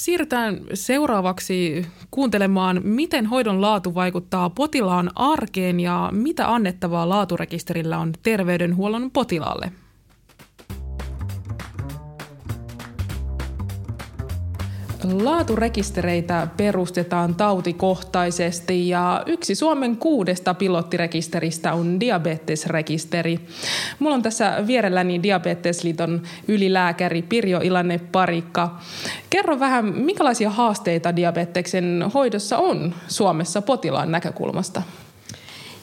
Siirrytään 0.00 0.60
seuraavaksi 0.74 1.86
kuuntelemaan, 2.10 2.80
miten 2.84 3.26
hoidon 3.26 3.60
laatu 3.60 3.94
vaikuttaa 3.94 4.50
potilaan 4.50 5.10
arkeen 5.14 5.80
ja 5.80 6.08
mitä 6.12 6.54
annettavaa 6.54 7.08
laaturekisterillä 7.08 7.98
on 7.98 8.12
terveydenhuollon 8.22 9.10
potilaalle. 9.10 9.72
Laaturekistereitä 15.04 16.46
perustetaan 16.56 17.34
tautikohtaisesti 17.34 18.88
ja 18.88 19.22
yksi 19.26 19.54
Suomen 19.54 19.96
kuudesta 19.96 20.54
pilottirekisteristä 20.54 21.72
on 21.72 22.00
diabetesrekisteri. 22.00 23.40
Mulla 23.98 24.14
on 24.14 24.22
tässä 24.22 24.64
vierelläni 24.66 25.22
Diabetesliiton 25.22 26.22
ylilääkäri 26.48 27.22
Pirjo 27.22 27.60
Ilanne 27.62 28.00
Parikka. 28.12 28.78
Kerro 29.30 29.60
vähän, 29.60 29.84
minkälaisia 29.84 30.50
haasteita 30.50 31.16
diabeteksen 31.16 32.04
hoidossa 32.14 32.58
on 32.58 32.94
Suomessa 33.08 33.62
potilaan 33.62 34.12
näkökulmasta? 34.12 34.82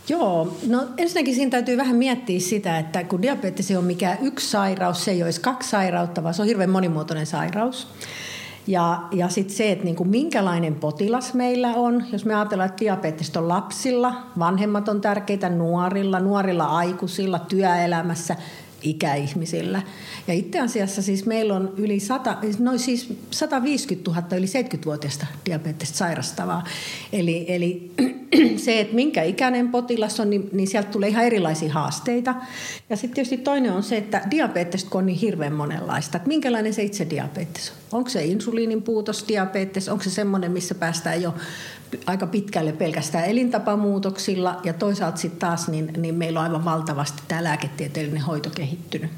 Joo, 0.09 0.57
no 0.67 0.87
ensinnäkin 0.97 1.35
siinä 1.35 1.51
täytyy 1.51 1.77
vähän 1.77 1.95
miettiä 1.95 2.39
sitä, 2.39 2.79
että 2.79 3.03
kun 3.03 3.21
diabetes 3.21 3.71
ole 3.71 3.81
mikään 3.81 4.17
yksi 4.21 4.49
sairaus, 4.49 5.05
se 5.05 5.11
ei 5.11 5.23
olisi 5.23 5.41
kaksi 5.41 5.69
sairautta, 5.69 6.23
vaan 6.23 6.33
se 6.33 6.41
on 6.41 6.47
hirveän 6.47 6.69
monimuotoinen 6.69 7.25
sairaus. 7.25 7.87
Ja, 8.67 9.03
ja 9.11 9.29
sitten 9.29 9.55
se, 9.55 9.71
että 9.71 9.85
niinku 9.85 10.03
minkälainen 10.03 10.75
potilas 10.75 11.33
meillä 11.33 11.67
on. 11.67 12.03
Jos 12.11 12.25
me 12.25 12.35
ajatellaan, 12.35 12.69
että 12.69 12.79
diabetes 12.79 13.37
on 13.37 13.47
lapsilla, 13.47 14.23
vanhemmat 14.39 14.89
on 14.89 15.01
tärkeitä 15.01 15.49
nuorilla, 15.49 16.19
nuorilla 16.19 16.65
aikuisilla, 16.65 17.39
työelämässä, 17.39 18.35
ikäihmisillä. 18.81 19.81
Ja 20.27 20.33
itse 20.33 20.59
asiassa 20.59 21.01
siis 21.01 21.25
meillä 21.25 21.55
on 21.55 21.73
yli 21.77 21.99
100, 21.99 22.37
noin 22.59 22.79
siis 22.79 23.13
150 23.31 24.11
000 24.11 24.37
yli 24.37 24.45
70-vuotiaista 24.45 25.25
diabetesta 25.45 25.97
sairastavaa. 25.97 26.63
Eli, 27.13 27.45
eli 27.47 27.91
se, 28.65 28.79
että 28.79 28.95
minkä 28.95 29.23
ikäinen 29.23 29.69
potilas 29.69 30.19
on, 30.19 30.29
niin, 30.29 30.49
niin 30.51 30.67
sieltä 30.67 30.89
tulee 30.89 31.09
ihan 31.09 31.25
erilaisia 31.25 31.73
haasteita. 31.73 32.35
Ja 32.89 32.95
sitten 32.95 33.15
tietysti 33.15 33.37
toinen 33.37 33.71
on 33.71 33.83
se, 33.83 33.97
että 33.97 34.21
diabetes 34.31 34.87
on 34.91 35.05
niin 35.05 35.19
hirveän 35.19 35.53
monenlaista. 35.53 36.17
Että 36.17 36.27
minkälainen 36.27 36.73
se 36.73 36.83
itse 36.83 37.09
diabetes 37.09 37.73
on? 37.86 37.86
Onko 37.91 38.09
se 38.09 38.25
insuliinin 38.25 38.81
puutos 38.81 39.25
diabetes? 39.27 39.89
Onko 39.89 40.03
se 40.03 40.09
semmoinen, 40.09 40.51
missä 40.51 40.75
päästään 40.75 41.21
jo 41.21 41.35
aika 42.05 42.27
pitkälle 42.27 42.71
pelkästään 42.71 43.25
elintapamuutoksilla 43.25 44.61
ja 44.63 44.73
toisaalta 44.73 45.17
sitten 45.17 45.39
taas 45.39 45.67
niin, 45.67 45.93
niin 45.97 46.15
meillä 46.15 46.39
on 46.39 46.45
aivan 46.45 46.65
valtavasti 46.65 47.23
tämä 47.27 47.43
lääketieteellinen 47.43 48.21
hoito 48.21 48.49
kehittynyt. 48.49 49.11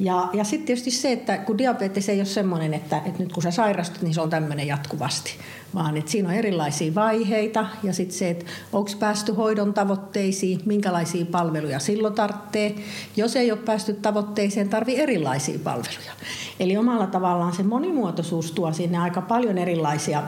Ja, 0.00 0.28
ja 0.32 0.44
sitten 0.44 0.66
tietysti 0.66 0.90
se, 0.90 1.12
että 1.12 1.38
kun 1.38 1.58
diabetes 1.58 2.08
ei 2.08 2.18
ole 2.18 2.24
semmoinen, 2.24 2.74
että, 2.74 2.96
että 2.96 3.22
nyt 3.22 3.32
kun 3.32 3.42
sä 3.42 3.50
sairastut, 3.50 4.02
niin 4.02 4.14
se 4.14 4.20
on 4.20 4.30
tämmöinen 4.30 4.66
jatkuvasti, 4.66 5.34
vaan 5.74 5.96
että 5.96 6.10
siinä 6.10 6.28
on 6.28 6.34
erilaisia 6.34 6.94
vaiheita 6.94 7.66
ja 7.82 7.92
sitten 7.92 8.18
se, 8.18 8.30
että 8.30 8.44
onko 8.72 8.90
päästy 8.98 9.32
hoidon 9.32 9.74
tavoitteisiin, 9.74 10.60
minkälaisia 10.64 11.24
palveluja 11.24 11.78
silloin 11.78 12.14
tarvitsee. 12.14 12.74
Jos 13.16 13.36
ei 13.36 13.52
ole 13.52 13.58
päästy 13.58 13.92
tavoitteeseen, 13.92 14.68
tarvii 14.68 15.00
erilaisia 15.00 15.58
palveluja. 15.64 16.12
Eli 16.60 16.76
omalla 16.76 17.06
tavallaan 17.06 17.52
se 17.52 17.62
monimuotoisuus 17.62 18.52
tuo 18.52 18.72
sinne 18.72 18.98
aika 18.98 19.20
paljon 19.20 19.58
erilaisia 19.58 20.22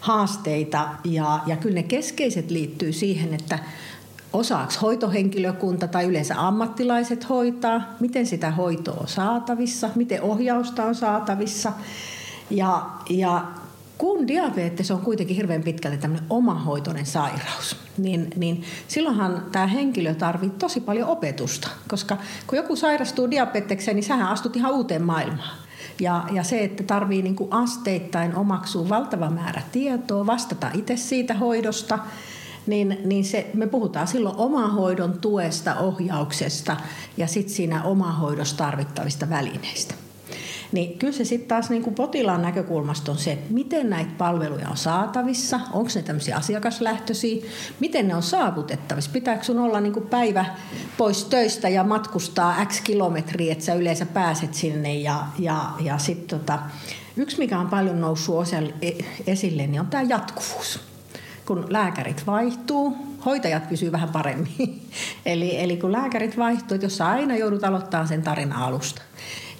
haasteita 0.00 0.88
ja, 1.04 1.40
ja 1.46 1.56
kyllä 1.56 1.74
ne 1.74 1.82
keskeiset 1.82 2.50
liittyy 2.50 2.92
siihen, 2.92 3.34
että 3.34 3.58
osaako 4.32 4.72
hoitohenkilökunta 4.82 5.88
tai 5.88 6.04
yleensä 6.04 6.46
ammattilaiset 6.46 7.28
hoitaa, 7.28 7.82
miten 8.00 8.26
sitä 8.26 8.50
hoitoa 8.50 8.96
on 9.00 9.08
saatavissa, 9.08 9.90
miten 9.94 10.22
ohjausta 10.22 10.84
on 10.84 10.94
saatavissa. 10.94 11.72
Ja, 12.50 12.86
ja 13.10 13.44
kun 13.98 14.28
diabetes 14.28 14.90
on 14.90 15.00
kuitenkin 15.00 15.36
hirveän 15.36 15.62
pitkälle 15.62 15.96
tämmöinen 15.96 16.26
omahoitoinen 16.30 17.06
sairaus, 17.06 17.76
niin, 17.98 18.30
niin 18.36 18.62
silloinhan 18.88 19.42
tämä 19.52 19.66
henkilö 19.66 20.14
tarvitsee 20.14 20.58
tosi 20.58 20.80
paljon 20.80 21.08
opetusta, 21.08 21.68
koska 21.88 22.16
kun 22.46 22.58
joku 22.58 22.76
sairastuu 22.76 23.30
diabetekseen, 23.30 23.94
niin 23.94 24.04
sähän 24.04 24.28
astut 24.28 24.56
ihan 24.56 24.72
uuteen 24.72 25.02
maailmaan. 25.02 25.58
Ja, 26.00 26.24
ja 26.32 26.42
se, 26.42 26.64
että 26.64 26.82
tarvii 26.82 27.22
niinku 27.22 27.48
asteittain 27.50 28.36
omaksua 28.36 28.88
valtava 28.88 29.30
määrä 29.30 29.62
tietoa, 29.72 30.26
vastata 30.26 30.70
itse 30.74 30.96
siitä 30.96 31.34
hoidosta, 31.34 31.98
niin, 32.68 32.98
niin 33.04 33.24
se, 33.24 33.50
me 33.54 33.66
puhutaan 33.66 34.06
silloin 34.06 34.36
omahoidon 34.36 35.18
tuesta, 35.20 35.74
ohjauksesta 35.74 36.76
ja 37.16 37.26
sitten 37.26 37.54
siinä 37.54 37.82
omahoidossa 37.82 38.56
tarvittavista 38.56 39.30
välineistä. 39.30 39.94
Niin 40.72 40.98
kyllä 40.98 41.12
se 41.12 41.24
sitten 41.24 41.48
taas 41.48 41.70
niin 41.70 41.82
kuin 41.82 41.94
potilaan 41.94 42.42
näkökulmasta 42.42 43.12
on 43.12 43.18
se, 43.18 43.38
miten 43.50 43.90
näitä 43.90 44.10
palveluja 44.18 44.68
on 44.68 44.76
saatavissa, 44.76 45.60
onko 45.72 45.90
ne 45.94 46.02
tämmöisiä 46.02 46.36
asiakaslähtöisiä, 46.36 47.46
miten 47.80 48.08
ne 48.08 48.14
on 48.14 48.22
saavutettavissa, 48.22 49.10
pitääkö 49.12 49.44
sun 49.44 49.58
olla 49.58 49.80
niin 49.80 49.92
kuin 49.92 50.06
päivä 50.08 50.44
pois 50.98 51.24
töistä 51.24 51.68
ja 51.68 51.84
matkustaa 51.84 52.64
x 52.66 52.80
kilometriä, 52.80 53.52
että 53.52 53.64
sä 53.64 53.74
yleensä 53.74 54.06
pääset 54.06 54.54
sinne 54.54 54.94
ja, 54.94 55.26
ja, 55.38 55.70
ja 55.80 55.98
sitten 55.98 56.38
tota, 56.38 56.58
yksi 57.16 57.38
mikä 57.38 57.58
on 57.58 57.68
paljon 57.68 58.00
noussut 58.00 58.46
e, 58.82 58.90
esille, 59.26 59.66
niin 59.66 59.80
on 59.80 59.86
tämä 59.86 60.02
jatkuvuus 60.02 60.87
kun 61.48 61.66
lääkärit 61.68 62.26
vaihtuu, 62.26 62.96
hoitajat 63.26 63.68
pysyvät 63.68 63.92
vähän 63.92 64.08
paremmin. 64.08 64.82
eli, 65.26 65.60
eli 65.60 65.76
kun 65.76 65.92
lääkärit 65.92 66.38
vaihtuu, 66.38 66.74
että 66.74 66.86
jos 66.86 67.00
aina 67.00 67.36
joudut 67.36 67.64
aloittaa 67.64 68.06
sen 68.06 68.22
tarina 68.22 68.64
alusta. 68.64 69.02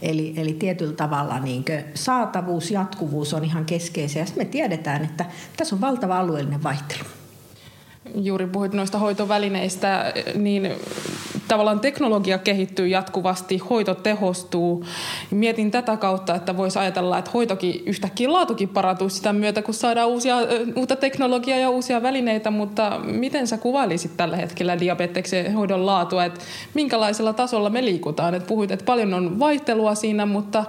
Eli, 0.02 0.34
eli 0.36 0.52
tietyllä 0.52 0.92
tavalla 0.92 1.38
niin 1.38 1.64
saatavuus, 1.94 2.70
jatkuvuus 2.70 3.34
on 3.34 3.44
ihan 3.44 3.64
keskeisiä. 3.64 4.24
Sitten 4.24 4.46
me 4.46 4.50
tiedetään, 4.50 5.04
että 5.04 5.24
tässä 5.56 5.74
on 5.74 5.80
valtava 5.80 6.18
alueellinen 6.18 6.62
vaihtelu. 6.62 7.04
Juuri 8.14 8.46
puhuit 8.46 8.72
noista 8.72 8.98
hoitovälineistä, 8.98 10.12
niin 10.34 10.72
tavallaan 11.48 11.80
teknologia 11.80 12.38
kehittyy 12.38 12.88
jatkuvasti, 12.88 13.58
hoito 13.58 13.94
tehostuu. 13.94 14.84
Mietin 15.30 15.70
tätä 15.70 15.96
kautta, 15.96 16.34
että 16.34 16.56
voisi 16.56 16.78
ajatella, 16.78 17.18
että 17.18 17.30
hoitokin 17.34 17.82
yhtäkkiä 17.86 18.32
laatukin 18.32 18.68
parantuu 18.68 19.08
sitä 19.08 19.32
myötä, 19.32 19.62
kun 19.62 19.74
saadaan 19.74 20.08
uusia, 20.08 20.36
uutta 20.76 20.96
teknologiaa 20.96 21.58
ja 21.58 21.70
uusia 21.70 22.02
välineitä, 22.02 22.50
mutta 22.50 23.00
miten 23.04 23.46
sä 23.46 23.58
kuvailisit 23.58 24.16
tällä 24.16 24.36
hetkellä 24.36 24.80
diabeteksen 24.80 25.54
hoidon 25.54 25.86
laatua, 25.86 26.24
että 26.24 26.40
minkälaisella 26.74 27.32
tasolla 27.32 27.70
me 27.70 27.84
liikutaan? 27.84 28.34
Et 28.34 28.46
puhuit, 28.46 28.70
että 28.70 28.84
paljon 28.84 29.14
on 29.14 29.38
vaihtelua 29.38 29.94
siinä, 29.94 30.26
mutta 30.26 30.64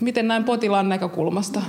miten 0.00 0.28
näin 0.28 0.44
potilaan 0.44 0.88
näkökulmasta? 0.88 1.62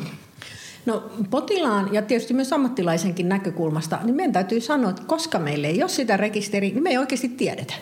No 0.86 1.04
potilaan 1.30 1.90
ja 1.94 2.02
tietysti 2.02 2.34
myös 2.34 2.54
ammattilaisenkin 2.54 3.30
näkökulmasta, 3.30 4.00
niin 4.04 4.16
meidän 4.16 4.34
täytyy 4.34 4.62
sanoa, 4.62 4.90
että 4.90 5.04
koska 5.06 5.40
meillä 5.40 5.68
ei 5.68 5.84
ole 5.84 5.90
sitä 5.90 6.18
rekisteriä, 6.18 6.74
niin 6.74 6.84
me 6.84 6.90
ei 6.90 6.98
oikeasti 6.98 7.30
tiedetä. 7.30 7.74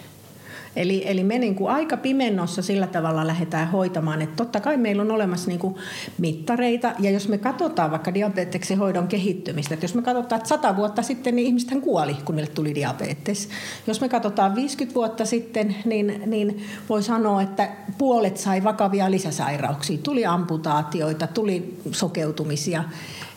Eli, 0.76 1.04
eli 1.06 1.24
me 1.24 1.40
niin 1.40 1.56
kuin 1.56 1.72
aika 1.72 1.98
pimennossa 1.98 2.62
sillä 2.62 2.88
tavalla 2.88 3.28
lähdetään 3.28 3.72
hoitamaan, 3.72 4.22
että 4.22 4.36
totta 4.36 4.60
kai 4.60 4.78
meillä 4.78 5.02
on 5.02 5.12
olemassa 5.12 5.48
niin 5.48 5.60
kuin 5.60 5.76
mittareita, 6.18 6.92
ja 7.00 7.12
jos 7.12 7.28
me 7.28 7.38
katsotaan 7.38 7.92
vaikka 7.92 8.14
diabeteksen 8.14 8.78
hoidon 8.78 9.08
kehittymistä, 9.08 9.74
että 9.74 9.84
jos 9.84 9.96
me 9.96 10.02
katsotaan, 10.02 10.38
että 10.40 10.50
100 10.50 10.76
vuotta 10.76 11.02
sitten 11.02 11.36
niin 11.36 11.48
ihmisten 11.48 11.82
kuoli, 11.82 12.14
kun 12.26 12.36
niille 12.36 12.52
tuli 12.52 12.76
diabetes. 12.76 13.50
Jos 13.88 14.02
me 14.02 14.10
katsotaan 14.10 14.56
50 14.56 14.96
vuotta 14.96 15.26
sitten, 15.26 15.76
niin, 15.86 16.22
niin 16.26 16.64
voi 16.90 17.04
sanoa, 17.04 17.42
että 17.42 17.70
puolet 17.98 18.38
sai 18.38 18.64
vakavia 18.64 19.12
lisäsairauksia. 19.12 19.98
Tuli 20.04 20.26
amputaatioita, 20.26 21.28
tuli 21.28 21.80
sokeutumisia. 21.92 22.84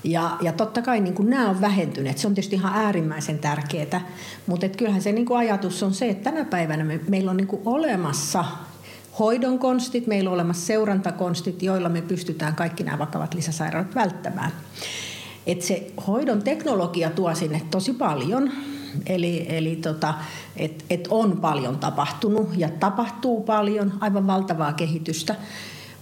Ja, 0.05 0.37
ja 0.41 0.53
totta 0.53 0.83
kai 0.83 1.01
niin 1.01 1.15
kuin 1.15 1.31
nämä 1.31 1.51
on 1.51 1.61
vähentyneet. 1.61 2.19
Se 2.19 2.27
on 2.27 2.35
tietysti 2.35 2.57
ihan 2.57 2.75
äärimmäisen 2.75 3.39
tärkeää. 3.39 4.07
Mutta 4.47 4.69
kyllähän 4.69 5.03
se 5.03 5.13
niin 5.13 5.27
kuin 5.27 5.39
ajatus 5.39 5.83
on 5.83 5.95
se, 5.95 6.09
että 6.09 6.31
tänä 6.31 6.45
päivänä 6.45 6.85
me, 6.85 7.01
meillä 7.09 7.31
on 7.31 7.37
niin 7.37 7.47
kuin 7.47 7.63
olemassa 7.65 8.45
hoidon 9.19 9.59
konstit, 9.59 10.07
meillä 10.07 10.31
on 10.31 10.35
olemassa 10.35 10.67
seurantakonstit, 10.67 11.63
joilla 11.63 11.89
me 11.89 12.03
pystytään 12.03 12.55
kaikki 12.55 12.85
nämä 12.85 12.99
vakavat 12.99 13.35
lisäsairaudet 13.35 13.95
välttämään. 13.95 14.53
Et 15.47 15.63
se 15.63 15.93
hoidon 16.07 16.43
teknologia 16.43 17.11
tuo 17.11 17.35
sinne 17.35 17.63
tosi 17.71 17.93
paljon, 17.93 18.53
eli, 19.07 19.47
eli 19.49 19.77
tota, 19.77 20.15
et, 20.57 20.85
et 20.91 21.09
on 21.11 21.39
paljon 21.41 21.79
tapahtunut 21.79 22.49
ja 22.57 22.69
tapahtuu 22.69 23.43
paljon, 23.43 23.93
aivan 24.01 24.27
valtavaa 24.27 24.73
kehitystä. 24.73 25.35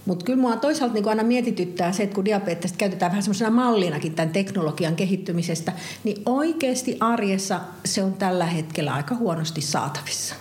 Mutta 0.07 0.25
kyllä 0.25 0.37
minua 0.37 0.55
toisaalta 0.55 0.93
niin 0.93 1.09
aina 1.09 1.23
mietityttää 1.23 1.91
se, 1.91 2.03
että 2.03 2.15
kun 2.15 2.25
diabetesta 2.25 2.77
käytetään 2.77 3.11
vähän 3.11 3.23
semmoisena 3.23 3.51
mallinakin 3.51 4.13
tämän 4.13 4.33
teknologian 4.33 4.95
kehittymisestä, 4.95 5.73
niin 6.03 6.21
oikeasti 6.25 6.97
arjessa 6.99 7.61
se 7.85 8.03
on 8.03 8.13
tällä 8.13 8.45
hetkellä 8.45 8.93
aika 8.93 9.15
huonosti 9.15 9.61
saatavissa. 9.61 10.35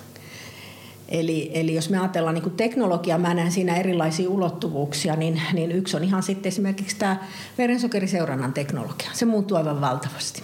Eli, 1.09 1.51
eli 1.55 1.75
jos 1.75 1.91
me 1.91 1.99
ajatellaan 1.99 2.35
niin 2.35 2.51
teknologiaa, 2.51 3.19
mä 3.19 3.35
näen 3.35 3.53
siinä 3.53 3.77
erilaisia 3.77 4.31
ulottuvuuksia, 4.31 5.17
niin, 5.17 5.43
niin 5.53 5.73
yksi 5.73 5.97
on 5.97 6.05
ihan 6.05 6.23
sitten 6.23 6.49
esimerkiksi 6.49 6.97
tämä 6.97 7.17
verensokerinseurannan 7.59 8.53
teknologia. 8.53 9.11
Se 9.13 9.25
muuttuu 9.25 9.57
aivan 9.57 9.81
valtavasti. 9.81 10.43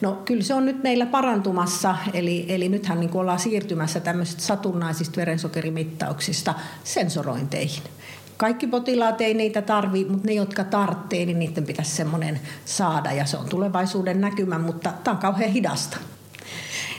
No 0.00 0.22
kyllä 0.24 0.42
se 0.42 0.54
on 0.54 0.64
nyt 0.64 0.82
meillä 0.82 1.06
parantumassa, 1.06 1.96
eli, 2.12 2.46
eli 2.48 2.68
nythän 2.68 3.00
niin 3.00 3.16
ollaan 3.16 3.38
siirtymässä 3.38 4.00
tämmöisistä 4.00 4.42
satunnaisista 4.42 5.16
verensokerimittauksista 5.16 6.54
sensorointeihin. 6.84 7.82
Kaikki 8.36 8.66
potilaat 8.66 9.20
ei 9.20 9.34
niitä 9.34 9.62
tarvi, 9.62 10.04
mutta 10.04 10.26
ne, 10.26 10.32
jotka 10.32 10.64
tarvitsee, 10.64 11.26
niin 11.26 11.38
niiden 11.38 11.66
pitäisi 11.66 11.96
semmoinen 11.96 12.40
saada 12.64 13.12
ja 13.12 13.26
se 13.26 13.36
on 13.36 13.48
tulevaisuuden 13.48 14.20
näkymä, 14.20 14.58
mutta 14.58 14.92
tämä 15.04 15.14
on 15.14 15.20
kauhean 15.20 15.50
hidasta. 15.50 15.96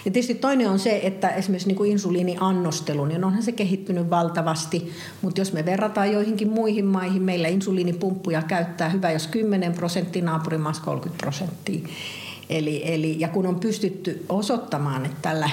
Ja 0.06 0.12
tietysti 0.12 0.36
toinen 0.36 0.70
on 0.70 0.80
se, 0.80 1.00
että 1.04 1.30
esimerkiksi 1.30 1.68
niin 1.68 1.76
kuin 1.76 1.92
insuliiniannostelu, 1.92 3.06
niin 3.06 3.24
onhan 3.24 3.44
se 3.44 3.52
kehittynyt 3.52 4.10
valtavasti, 4.10 4.92
mutta 5.22 5.42
jos 5.42 5.54
me 5.54 5.66
verrataan 5.66 6.12
joihinkin 6.12 6.50
muihin 6.50 6.86
maihin, 6.86 7.22
meillä 7.22 7.48
insuliinipumppuja 7.48 8.42
käyttää 8.42 8.90
hyvä, 8.90 9.12
jos 9.12 9.28
10 9.28 9.74
prosenttia, 9.74 10.24
naapurimaassa 10.24 10.84
30 10.84 11.24
prosenttia. 11.24 11.88
Eli, 12.50 12.94
eli, 12.94 13.20
ja 13.20 13.28
kun 13.28 13.48
on 13.48 13.60
pystytty 13.60 14.26
osoittamaan, 14.30 15.06
että 15.06 15.18
tällä 15.22 15.50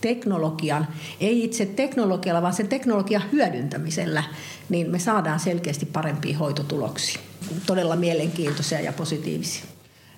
teknologian, 0.00 0.86
ei 1.20 1.44
itse 1.44 1.66
teknologialla, 1.66 2.42
vaan 2.42 2.54
sen 2.54 2.68
teknologian 2.68 3.22
hyödyntämisellä, 3.32 4.24
niin 4.68 4.90
me 4.90 4.98
saadaan 4.98 5.40
selkeästi 5.40 5.86
parempia 5.86 6.38
hoitotuloksia. 6.38 7.20
Todella 7.66 7.96
mielenkiintoisia 7.96 8.80
ja 8.80 8.92
positiivisia. 8.92 9.64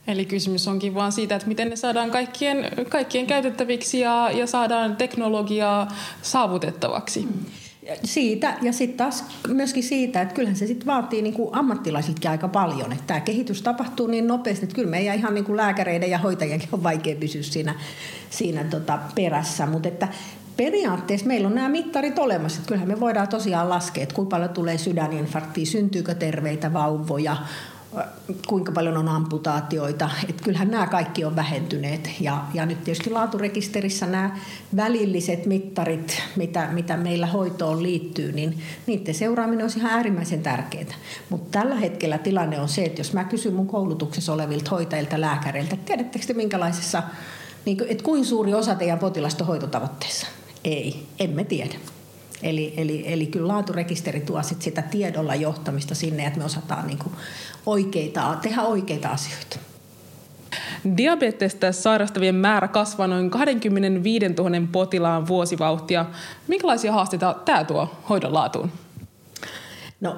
Eli 0.07 0.25
kysymys 0.25 0.69
onkin 0.69 0.95
vaan 0.95 1.13
siitä, 1.13 1.35
että 1.35 1.49
miten 1.49 1.71
ne 1.71 1.77
saadaan 1.77 2.11
kaikkien, 2.11 2.71
kaikkien 2.89 3.27
käytettäviksi 3.27 4.01
ja, 4.01 4.31
ja 4.35 4.47
saadaan 4.47 4.97
teknologiaa 4.97 5.89
saavutettavaksi. 6.23 7.23
Hmm. 7.23 7.45
Siitä 8.05 8.57
ja 8.63 8.73
sitten 8.73 8.97
taas 8.97 9.25
myöskin 9.49 9.83
siitä, 9.83 10.23
että 10.23 10.35
kyllähän 10.35 10.57
se 10.57 10.67
sitten 10.67 10.87
vaatii 10.87 11.23
niin 11.23 11.35
kuin 11.35 11.55
ammattilaisiltakin 11.55 12.31
aika 12.31 12.49
paljon. 12.49 12.93
Että 12.93 13.05
tämä 13.07 13.21
kehitys 13.21 13.63
tapahtuu 13.63 14.07
niin 14.07 14.27
nopeasti, 14.27 14.65
että 14.65 14.75
kyllä 14.75 14.91
meidän 14.91 15.17
ihan 15.17 15.35
niin 15.35 15.45
kuin 15.45 15.57
lääkäreiden 15.57 16.11
ja 16.11 16.19
hoitajienkin 16.19 16.69
on 16.73 16.83
vaikea 16.83 17.17
pysyä 17.17 17.43
siinä, 17.43 17.75
siinä 18.31 18.65
tota 18.65 18.99
perässä. 19.15 19.67
Mutta 19.67 19.89
että 19.89 20.09
periaatteessa 20.57 21.27
meillä 21.27 21.49
on 21.49 21.55
nämä 21.55 21.69
mittarit 21.69 22.19
olemassa. 22.19 22.59
Että 22.59 22.69
kyllähän 22.69 22.89
me 22.89 23.01
voidaan 23.01 23.29
tosiaan 23.29 23.69
laskea, 23.69 24.03
että 24.03 24.15
kuinka 24.15 24.31
paljon 24.31 24.51
tulee 24.51 24.79
sydäninfarktia, 24.79 25.67
syntyykö 25.67 26.15
terveitä 26.15 26.73
vauvoja, 26.73 27.37
kuinka 28.47 28.73
paljon 28.73 28.97
on 28.97 29.09
amputaatioita. 29.09 30.11
Että 30.29 30.45
kyllähän 30.45 30.71
nämä 30.71 30.87
kaikki 30.87 31.25
on 31.25 31.37
vähentyneet. 31.37 32.11
Ja, 32.21 32.45
ja 32.55 32.67
nyt 32.67 32.85
tietysti 32.85 33.11
laaturekisterissä 33.11 34.07
nämä 34.07 34.39
välilliset 34.77 35.47
mittarit, 35.47 36.23
mitä, 36.37 36.69
mitä 36.73 36.97
meillä 36.97 37.27
hoitoon 37.27 37.83
liittyy, 37.83 38.33
niin 38.33 38.59
niiden 38.87 39.15
seuraaminen 39.15 39.65
on 39.65 39.71
ihan 39.77 39.93
äärimmäisen 39.93 40.43
tärkeää. 40.43 40.95
Mutta 41.31 41.59
tällä 41.59 41.75
hetkellä 41.75 42.19
tilanne 42.19 42.61
on 42.61 42.69
se, 42.69 42.85
että 42.85 43.01
jos 43.01 43.13
mä 43.13 43.25
kysyn 43.25 43.55
mun 43.55 43.67
koulutuksessa 43.67 44.33
olevilta 44.33 44.71
hoitajilta, 44.71 45.21
lääkäreiltä, 45.21 45.77
tiedättekö 45.77 46.27
te 46.27 46.35
minkälaisessa, 46.35 47.03
niin 47.65 47.77
kuin, 47.77 47.91
että 47.91 48.05
kuinka 48.05 48.29
suuri 48.29 48.55
osa 48.55 48.75
teidän 48.75 48.99
potilasta 48.99 49.45
hoitotavoitteessa? 49.45 50.27
Ei, 50.65 51.07
emme 51.19 51.45
tiedä. 51.45 51.75
Eli, 52.43 52.75
eli, 52.77 53.13
eli 53.13 53.27
kyllä 53.27 53.49
laaturekisteri 53.49 54.21
tuo 54.21 54.43
sit 54.43 54.63
sitä 54.63 54.83
tiedolla 54.83 55.35
johtamista 55.35 55.95
sinne, 55.95 56.27
että 56.27 56.39
me 56.39 56.45
osataan 56.45 56.87
niin 56.87 56.99
kuin 56.99 57.15
oikeita, 57.67 58.39
tehdä 58.43 58.63
oikeita 58.63 59.09
asioita. 59.09 59.59
Diabetesta 60.97 61.73
sairastavien 61.73 62.35
määrä 62.35 62.69
kasvaa 62.69 63.07
noin 63.07 63.31
25 63.31 64.29
000 64.29 64.51
potilaan 64.73 65.27
vuosivauhtia. 65.27 66.07
Minkälaisia 66.49 66.93
haasteita 66.93 67.37
tämä 67.45 67.65
tuo 67.65 67.95
hoidon 68.09 68.35
laatuun? 68.35 68.73
No 70.01 70.17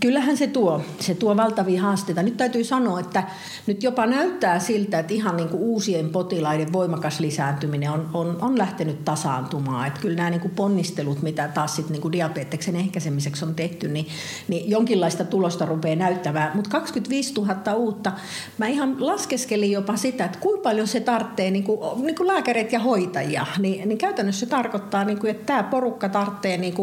Kyllähän 0.00 0.36
se 0.36 0.46
tuo, 0.46 0.82
se 1.00 1.14
tuo 1.14 1.36
valtavia 1.36 1.82
haasteita. 1.82 2.22
Nyt 2.22 2.36
täytyy 2.36 2.64
sanoa, 2.64 3.00
että 3.00 3.22
nyt 3.66 3.82
jopa 3.82 4.06
näyttää 4.06 4.58
siltä, 4.58 4.98
että 4.98 5.14
ihan 5.14 5.36
niin 5.36 5.48
kuin 5.48 5.62
uusien 5.62 6.10
potilaiden 6.10 6.72
voimakas 6.72 7.20
lisääntyminen 7.20 7.90
on, 7.90 8.10
on, 8.14 8.38
on 8.40 8.58
lähtenyt 8.58 9.04
tasaantumaan. 9.04 9.86
Että 9.86 10.00
kyllä 10.00 10.16
nämä 10.16 10.30
niin 10.30 10.40
kuin 10.40 10.54
ponnistelut, 10.54 11.22
mitä 11.22 11.48
taas 11.48 11.76
sit 11.76 11.90
niin 11.90 12.02
kuin 12.02 12.12
diabeteksen 12.12 12.76
ehkäisemiseksi 12.76 13.44
on 13.44 13.54
tehty, 13.54 13.88
niin, 13.88 14.06
niin 14.48 14.70
jonkinlaista 14.70 15.24
tulosta 15.24 15.66
rupeaa 15.66 15.96
näyttämään. 15.96 16.50
Mutta 16.54 16.70
25 16.70 17.34
000 17.34 17.74
uutta, 17.74 18.12
mä 18.58 18.66
ihan 18.66 18.96
laskeskelin 19.06 19.72
jopa 19.72 19.96
sitä, 19.96 20.24
että 20.24 20.38
kuinka 20.38 20.62
paljon 20.62 20.86
se 20.86 21.00
tarvitsee 21.00 21.50
niin 21.50 21.64
kuin, 21.64 22.04
niin 22.04 22.16
kuin 22.16 22.26
lääkäreitä 22.26 22.76
ja 22.76 22.80
hoitajia. 22.80 23.46
Niin, 23.58 23.88
niin 23.88 23.98
käytännössä 23.98 24.40
se 24.40 24.46
tarkoittaa, 24.46 25.04
niin 25.04 25.18
kuin, 25.18 25.30
että 25.30 25.46
tämä 25.46 25.62
porukka 25.62 26.08
tarvitsee 26.08 26.56
niin 26.56 26.74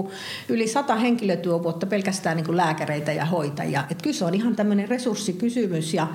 yli 0.50 0.68
100 0.68 0.96
henkilötyövuotta 0.96 1.86
pelkästään 1.86 2.38
niin 2.38 2.46
kuin 2.46 2.58
lääkäreitä 2.58 3.05
lääkäreitä 3.06 3.12
ja 3.12 3.26
hoitajia. 3.26 3.84
Et 3.90 4.02
kyllä 4.02 4.16
se 4.16 4.26
on 4.26 4.34
ihan 4.34 4.56
tämmöinen 4.56 4.90
resurssikysymys 4.90 5.94
ja 5.94 6.08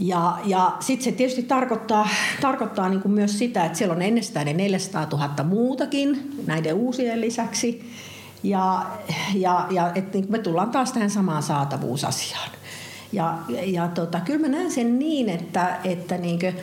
ja, 0.00 0.38
ja 0.44 0.76
sitten 0.80 1.04
se 1.04 1.12
tietysti 1.12 1.42
tarkoittaa, 1.42 2.08
tarkoittaa 2.40 2.88
niin 2.88 3.00
kuin 3.00 3.12
myös 3.12 3.38
sitä, 3.38 3.64
että 3.64 3.78
siellä 3.78 3.94
on 3.94 4.02
ennestään 4.02 4.46
ne 4.46 4.52
400 4.52 5.06
000 5.12 5.44
muutakin 5.44 6.30
näiden 6.46 6.74
uusien 6.74 7.20
lisäksi. 7.20 7.92
Ja, 8.42 8.86
ja, 9.34 9.66
ja 9.70 9.92
että 9.94 10.18
niin 10.18 10.30
me 10.30 10.38
tullaan 10.38 10.70
taas 10.70 10.92
tähän 10.92 11.10
samaan 11.10 11.42
saatavuusasiaan. 11.42 12.50
Ja, 13.12 13.38
ja 13.66 13.88
tota, 13.88 14.20
kyllä 14.20 14.40
mä 14.40 14.48
näen 14.48 14.70
sen 14.70 14.98
niin, 14.98 15.28
että, 15.28 15.78
että 15.84 16.18
niin 16.18 16.38
kuin, 16.38 16.54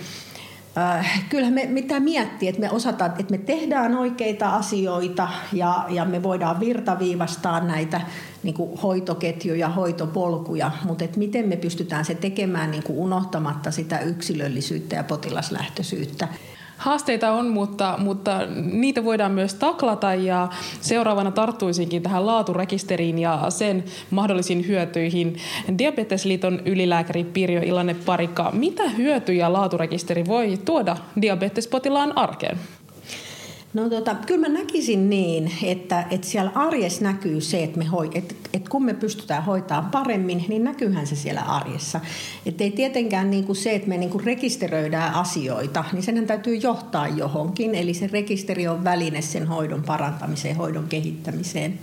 äh, 0.78 1.24
kyllähän 1.30 1.54
me 1.54 1.66
mitä 1.66 2.00
miettiä, 2.00 2.50
että 2.50 2.62
me 2.62 2.70
osataan, 2.72 3.12
että 3.20 3.32
me 3.32 3.38
tehdään 3.38 3.98
oikeita 3.98 4.50
asioita 4.50 5.28
ja, 5.54 5.86
ja 5.90 6.06
me 6.06 6.24
voidaan 6.24 6.60
virtaviivastaa 6.60 7.60
näitä 7.60 8.02
niin 8.44 8.56
kuin 8.56 8.80
hoitoketjuja, 8.80 9.70
hoitopolkuja, 9.70 10.72
mutta 10.84 11.04
että 11.04 11.20
miten 11.20 11.48
me 11.48 11.58
pystytään 11.58 12.06
se 12.06 12.16
tekemään 12.16 12.72
niin 12.72 12.84
kuin 12.84 13.00
unohtamatta 13.00 13.72
sitä 13.72 14.00
yksilöllisyyttä 14.00 14.96
ja 14.96 15.04
potilaslähtöisyyttä. 15.04 16.28
Haasteita 16.78 17.32
on, 17.32 17.48
mutta, 17.48 17.96
mutta 17.98 18.40
niitä 18.72 19.04
voidaan 19.04 19.32
myös 19.32 19.54
taklata 19.54 20.14
ja 20.14 20.48
seuraavana 20.82 21.32
tarttuisinkin 21.32 22.02
tähän 22.02 22.26
laaturekisteriin 22.26 23.20
ja 23.20 23.46
sen 23.50 23.84
mahdollisiin 24.10 24.68
hyötyihin. 24.68 25.38
Diabetesliiton 25.78 26.62
ylilääkäri 26.66 27.24
Pirjo 27.24 27.62
Ilanne 27.66 27.96
Parikka, 28.06 28.52
mitä 28.52 28.90
hyötyjä 28.90 29.54
laaturekisteri 29.54 30.26
voi 30.26 30.58
tuoda 30.66 30.98
diabetespotilaan 31.22 32.18
arkeen? 32.18 32.58
No 33.76 33.90
tota, 33.90 34.16
kyllä 34.16 34.48
mä 34.48 34.54
näkisin 34.54 35.10
niin, 35.10 35.52
että, 35.64 36.06
että 36.12 36.28
siellä 36.28 36.52
arjessa 36.56 37.04
näkyy 37.04 37.42
se, 37.42 37.64
että, 37.64 37.78
me 37.78 37.86
hoi, 37.86 38.10
että, 38.14 38.36
että 38.54 38.70
kun 38.70 38.86
me 38.86 38.94
pystytään 38.94 39.46
hoitamaan 39.46 39.92
paremmin, 39.92 40.46
niin 40.48 40.64
näkyyhän 40.64 41.08
se 41.08 41.16
siellä 41.16 41.42
arjessa. 41.42 42.00
Että 42.46 42.64
ei 42.64 42.72
tietenkään 42.72 43.32
niin 43.32 43.44
kuin 43.44 43.56
se, 43.56 43.76
että 43.76 43.88
me 43.90 43.98
niin 43.98 44.10
kuin 44.10 44.24
rekisteröidään 44.24 45.14
asioita, 45.14 45.84
niin 45.92 46.04
senhän 46.04 46.28
täytyy 46.28 46.56
johtaa 46.56 47.08
johonkin. 47.08 47.76
Eli 47.76 47.94
se 47.94 48.08
rekisteri 48.08 48.68
on 48.68 48.84
väline 48.84 49.22
sen 49.22 49.48
hoidon 49.48 49.84
parantamiseen, 49.84 50.56
hoidon 50.56 50.88
kehittämiseen. 50.88 51.80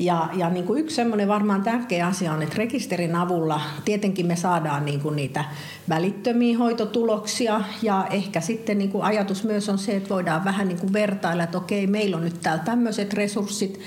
Ja, 0.00 0.28
ja 0.34 0.50
niin 0.50 0.64
kuin 0.64 0.80
yksi 0.80 0.96
semmoinen 0.96 1.28
varmaan 1.28 1.62
tärkeä 1.62 2.06
asia 2.06 2.32
on, 2.32 2.42
että 2.42 2.56
rekisterin 2.58 3.16
avulla 3.16 3.60
tietenkin 3.84 4.26
me 4.26 4.36
saadaan 4.36 4.84
niin 4.84 5.00
kuin 5.00 5.16
niitä 5.16 5.44
välittömiä 5.88 6.58
hoitotuloksia 6.58 7.60
ja 7.82 8.06
ehkä 8.10 8.40
sitten 8.40 8.78
niin 8.78 8.90
kuin 8.90 9.04
ajatus 9.04 9.44
myös 9.44 9.68
on 9.68 9.78
se, 9.78 9.96
että 9.96 10.08
voidaan 10.08 10.44
vähän 10.44 10.68
niin 10.68 10.78
kuin 10.78 10.92
vertailla, 10.92 11.42
että 11.42 11.58
okei, 11.58 11.86
meillä 11.86 12.16
on 12.16 12.24
nyt 12.24 12.40
täällä 12.40 12.64
tämmöiset 12.64 13.12
resurssit 13.12 13.80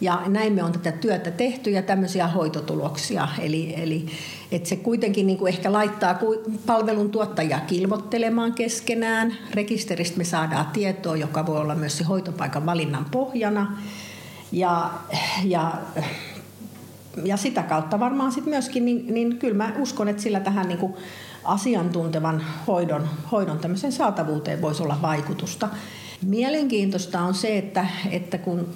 ja 0.00 0.22
näin 0.26 0.52
me 0.52 0.62
on 0.62 0.72
tätä 0.72 0.92
työtä 0.92 1.30
tehty 1.30 1.70
ja 1.70 1.82
tämmöisiä 1.82 2.26
hoitotuloksia. 2.26 3.28
Eli, 3.38 3.74
eli 3.76 4.06
että 4.52 4.68
se 4.68 4.76
kuitenkin 4.76 5.26
niin 5.26 5.38
kuin 5.38 5.54
ehkä 5.54 5.72
laittaa 5.72 6.18
palvelun 6.66 7.10
tuottajia 7.10 7.60
kilvottelemaan 7.60 8.52
keskenään. 8.52 9.34
Rekisteristä 9.54 10.18
me 10.18 10.24
saadaan 10.24 10.66
tietoa, 10.66 11.16
joka 11.16 11.46
voi 11.46 11.56
olla 11.56 11.74
myös 11.74 11.98
se 11.98 12.04
hoitopaikan 12.04 12.66
valinnan 12.66 13.06
pohjana. 13.10 13.78
Ja, 14.52 14.90
ja, 15.44 15.72
ja 17.24 17.36
sitä 17.36 17.62
kautta 17.62 18.00
varmaan 18.00 18.32
sit 18.32 18.46
myöskin, 18.46 18.84
niin, 18.84 19.14
niin 19.14 19.38
kyllä 19.38 19.56
mä 19.56 19.72
uskon, 19.78 20.08
että 20.08 20.22
sillä 20.22 20.40
tähän 20.40 20.68
niin 20.68 20.78
kuin 20.78 20.94
asiantuntevan 21.44 22.44
hoidon, 22.66 23.08
hoidon 23.32 23.58
tämmöisen 23.58 23.92
saatavuuteen 23.92 24.62
voisi 24.62 24.82
olla 24.82 25.02
vaikutusta. 25.02 25.68
Mielenkiintoista 26.22 27.20
on 27.20 27.34
se, 27.34 27.58
että, 27.58 27.86
että 28.10 28.38
kun 28.38 28.68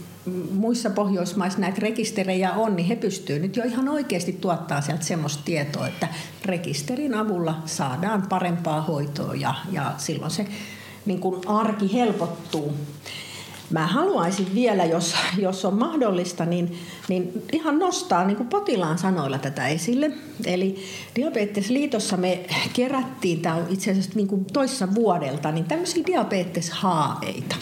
muissa 0.50 0.90
Pohjoismaissa 0.90 1.60
näitä 1.60 1.80
rekisterejä 1.80 2.52
on, 2.52 2.76
niin 2.76 2.88
he 2.88 2.96
pystyvät 2.96 3.42
nyt 3.42 3.56
jo 3.56 3.64
ihan 3.64 3.88
oikeasti 3.88 4.32
tuottaa 4.32 4.80
sieltä 4.80 5.04
semmoista 5.04 5.42
tietoa, 5.44 5.88
että 5.88 6.08
rekisterin 6.44 7.14
avulla 7.14 7.62
saadaan 7.66 8.22
parempaa 8.28 8.80
hoitoa 8.80 9.34
ja, 9.34 9.54
ja 9.72 9.94
silloin 9.98 10.30
se 10.30 10.46
niin 11.06 11.20
kuin 11.20 11.48
arki 11.48 11.92
helpottuu. 11.92 12.74
Mä 13.74 13.86
haluaisin 13.86 14.54
vielä, 14.54 14.84
jos, 14.84 15.14
jos 15.38 15.64
on 15.64 15.74
mahdollista, 15.74 16.44
niin, 16.44 16.78
niin 17.08 17.42
ihan 17.52 17.78
nostaa 17.78 18.24
niin 18.24 18.36
kuin 18.36 18.48
potilaan 18.48 18.98
sanoilla 18.98 19.38
tätä 19.38 19.68
esille. 19.68 20.10
Eli 20.44 20.84
Diabetesliitossa 21.16 22.16
me 22.16 22.46
kerättiin, 22.72 23.40
tämä 23.40 23.54
on 23.54 23.66
itse 23.70 23.90
asiassa 23.90 24.10
niin 24.14 24.28
kuin 24.28 24.44
toissa 24.44 24.94
vuodelta, 24.94 25.52
niin 25.52 25.64
tämmöisiä 25.64 26.06
diabeteshaaveita. 26.06 27.56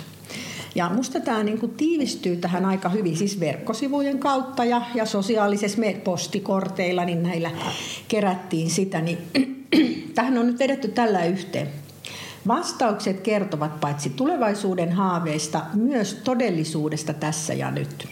Ja 0.74 0.88
musta 0.88 1.20
tämä 1.20 1.42
niin 1.42 1.58
kuin 1.58 1.72
tiivistyy 1.72 2.36
tähän 2.36 2.64
aika 2.64 2.88
hyvin 2.88 3.16
siis 3.16 3.40
verkkosivujen 3.40 4.18
kautta 4.18 4.64
ja, 4.64 4.82
ja 4.94 5.06
sosiaalisessa 5.06 5.82
postikorteilla, 6.04 7.04
niin 7.04 7.22
näillä 7.22 7.50
kerättiin 8.08 8.70
sitä. 8.70 9.00
Niin 9.00 9.18
tähän 10.14 10.38
on 10.38 10.46
nyt 10.46 10.58
vedetty 10.58 10.88
tällä 10.88 11.24
yhteen. 11.24 11.81
Vastaukset 12.48 13.20
kertovat 13.20 13.80
paitsi 13.80 14.10
tulevaisuuden 14.10 14.92
haaveista, 14.92 15.60
myös 15.74 16.20
todellisuudesta 16.24 17.12
tässä 17.12 17.54
ja 17.54 17.70
nyt. 17.70 18.08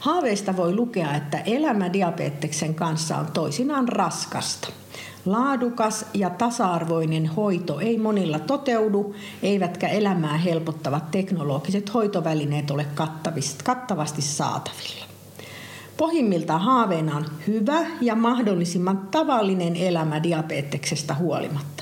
Haaveista 0.00 0.56
voi 0.56 0.74
lukea, 0.74 1.14
että 1.14 1.38
elämä 1.38 1.92
diabeteksen 1.92 2.74
kanssa 2.74 3.16
on 3.16 3.26
toisinaan 3.32 3.88
raskasta. 3.88 4.68
Laadukas 5.24 6.06
ja 6.14 6.30
tasa-arvoinen 6.30 7.26
hoito 7.26 7.80
ei 7.80 7.98
monilla 7.98 8.38
toteudu, 8.38 9.14
eivätkä 9.42 9.88
elämää 9.88 10.36
helpottavat 10.36 11.10
teknologiset 11.10 11.94
hoitovälineet 11.94 12.70
ole 12.70 12.86
kattavasti 13.64 14.22
saatavilla. 14.22 15.04
Pohjimmilta 15.96 16.58
haaveena 16.58 17.16
on 17.16 17.24
hyvä 17.46 17.86
ja 18.00 18.14
mahdollisimman 18.14 19.08
tavallinen 19.10 19.76
elämä 19.76 20.22
diabeteksestä 20.22 21.14
huolimatta 21.14 21.73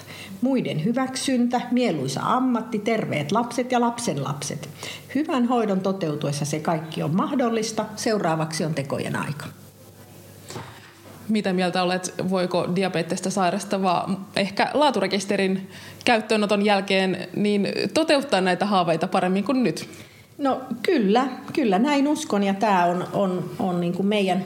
muiden 0.43 0.85
hyväksyntä, 0.85 1.61
mieluisa 1.71 2.21
ammatti, 2.25 2.79
terveet 2.79 3.33
lapset 3.33 3.73
ja 3.73 3.81
lapsenlapset. 3.81 4.69
Hyvän 5.15 5.47
hoidon 5.47 5.81
toteutuessa 5.81 6.45
se 6.45 6.61
kaikki 6.61 7.03
on 7.03 7.17
mahdollista. 7.17 7.87
Seuraavaksi 7.97 8.65
on 8.65 8.75
tekojen 8.75 9.17
aika. 9.17 9.47
Mitä 11.29 11.53
mieltä 11.53 11.83
olet, 11.83 12.15
voiko 12.31 12.69
diabetesta 12.77 13.31
sairastava 13.31 14.11
ehkä 14.37 14.71
laaturekisterin 14.75 15.71
käyttöönoton 16.05 16.65
jälkeen 16.65 17.29
niin 17.37 17.69
toteuttaa 17.95 18.41
näitä 18.41 18.67
haaveita 18.67 19.09
paremmin 19.09 19.45
kuin 19.45 19.63
nyt? 19.63 19.89
No 20.39 20.61
kyllä, 20.83 21.29
kyllä 21.53 21.79
näin 21.79 22.09
uskon 22.09 22.43
ja 22.43 22.55
tämä 22.55 22.85
on, 22.85 23.09
on, 23.13 23.51
on 23.59 23.81
niin 23.81 23.93
kuin 23.93 24.07
meidän 24.07 24.45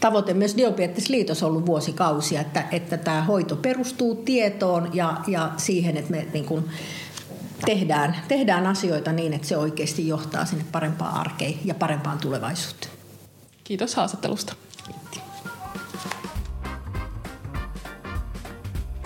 tavoite 0.00 0.34
myös 0.34 0.56
Diabetesliitossa 0.56 1.46
ollut 1.46 1.66
vuosikausia, 1.66 2.40
että, 2.40 2.64
että 2.72 2.96
tämä 2.96 3.22
hoito 3.22 3.56
perustuu 3.56 4.14
tietoon 4.14 4.90
ja, 4.94 5.16
ja 5.26 5.50
siihen, 5.56 5.96
että 5.96 6.10
me 6.10 6.26
niin 6.32 6.44
kuin 6.44 6.64
tehdään, 7.66 8.16
tehdään 8.28 8.66
asioita 8.66 9.12
niin, 9.12 9.32
että 9.32 9.48
se 9.48 9.56
oikeasti 9.56 10.08
johtaa 10.08 10.44
sinne 10.44 10.64
parempaan 10.72 11.14
arkeen 11.14 11.54
ja 11.64 11.74
parempaan 11.74 12.18
tulevaisuuteen. 12.18 12.92
Kiitos 13.64 13.94
haastattelusta. 13.94 14.54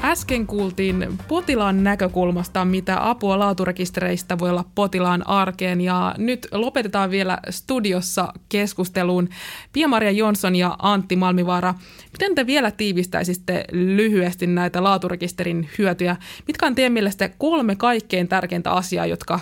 Äsken 0.04 0.46
kuultiin 0.46 1.18
potilaan 1.28 1.84
näkökulmasta, 1.84 2.64
mitä 2.64 3.10
apua 3.10 3.38
laaturekistereistä 3.38 4.38
voi 4.38 4.50
olla 4.50 4.64
potilaan 4.74 5.28
arkeen 5.28 5.80
ja 5.80 6.14
nyt 6.18 6.48
lopetetaan 6.52 7.10
vielä 7.10 7.38
studiossa 7.50 8.32
keskusteluun. 8.48 9.28
Pia-Maria 9.72 10.10
Jonsson 10.10 10.56
ja 10.56 10.76
Antti 10.78 11.16
Malmivaara, 11.16 11.74
miten 12.12 12.34
te 12.34 12.46
vielä 12.46 12.70
tiivistäisitte 12.70 13.64
lyhyesti 13.72 14.46
näitä 14.46 14.82
laaturekisterin 14.82 15.68
hyötyjä? 15.78 16.16
Mitkä 16.46 16.66
on 16.66 16.74
teidän 16.74 16.92
mielestä 16.92 17.28
kolme 17.28 17.76
kaikkein 17.76 18.28
tärkeintä 18.28 18.70
asiaa, 18.70 19.06
jotka 19.06 19.40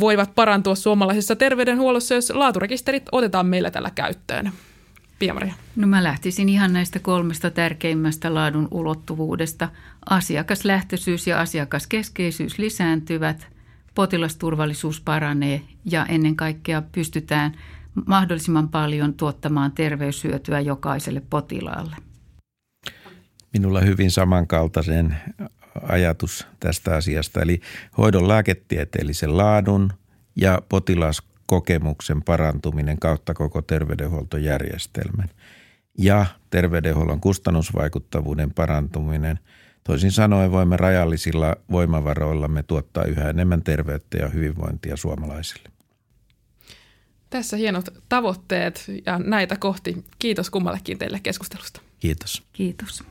voivat 0.00 0.34
parantua 0.34 0.74
suomalaisessa 0.74 1.36
terveydenhuollossa, 1.36 2.14
jos 2.14 2.30
laaturekisterit 2.30 3.02
otetaan 3.12 3.46
meillä 3.46 3.70
tällä 3.70 3.90
käyttöön? 3.94 4.52
Pia-Maria? 5.20 5.54
No 5.76 5.86
mä 5.86 6.02
lähtisin 6.02 6.48
ihan 6.48 6.72
näistä 6.72 6.98
kolmesta 6.98 7.50
tärkeimmästä 7.50 8.34
laadun 8.34 8.68
ulottuvuudesta. 8.70 9.68
Asiakaslähtöisyys 10.10 11.26
ja 11.26 11.40
asiakaskeskeisyys 11.40 12.58
lisääntyvät, 12.58 13.48
potilasturvallisuus 13.94 15.00
paranee 15.00 15.62
ja 15.84 16.06
ennen 16.06 16.36
kaikkea 16.36 16.82
pystytään 16.92 17.52
mahdollisimman 18.06 18.68
paljon 18.68 19.14
tuottamaan 19.14 19.72
terveyshyötyä 19.72 20.60
jokaiselle 20.60 21.22
potilaalle. 21.30 21.96
Minulla 23.52 23.80
hyvin 23.80 24.10
samankaltaisen 24.10 25.16
ajatus 25.88 26.46
tästä 26.60 26.96
asiasta, 26.96 27.42
eli 27.42 27.60
hoidon 27.98 28.28
lääketieteellisen 28.28 29.36
laadun 29.36 29.92
ja 30.36 30.62
potilas 30.68 31.22
kokemuksen 31.50 32.22
parantuminen 32.22 32.98
kautta 32.98 33.34
koko 33.34 33.62
terveydenhuoltojärjestelmän 33.62 35.28
ja 35.98 36.26
terveydenhuollon 36.50 37.20
kustannusvaikuttavuuden 37.20 38.52
parantuminen. 38.54 39.38
Toisin 39.84 40.12
sanoen 40.12 40.52
voimme 40.52 40.76
rajallisilla 40.76 41.56
voimavaroillamme 41.70 42.62
tuottaa 42.62 43.04
yhä 43.04 43.30
enemmän 43.30 43.62
terveyttä 43.62 44.18
ja 44.18 44.28
hyvinvointia 44.28 44.96
suomalaisille. 44.96 45.68
Tässä 47.30 47.56
hienot 47.56 47.88
tavoitteet 48.08 48.84
ja 49.06 49.18
näitä 49.18 49.56
kohti. 49.56 50.04
Kiitos 50.18 50.50
kummallekin 50.50 50.98
teille 50.98 51.20
keskustelusta. 51.22 51.80
Kiitos. 52.00 52.42
Kiitos. 52.52 53.04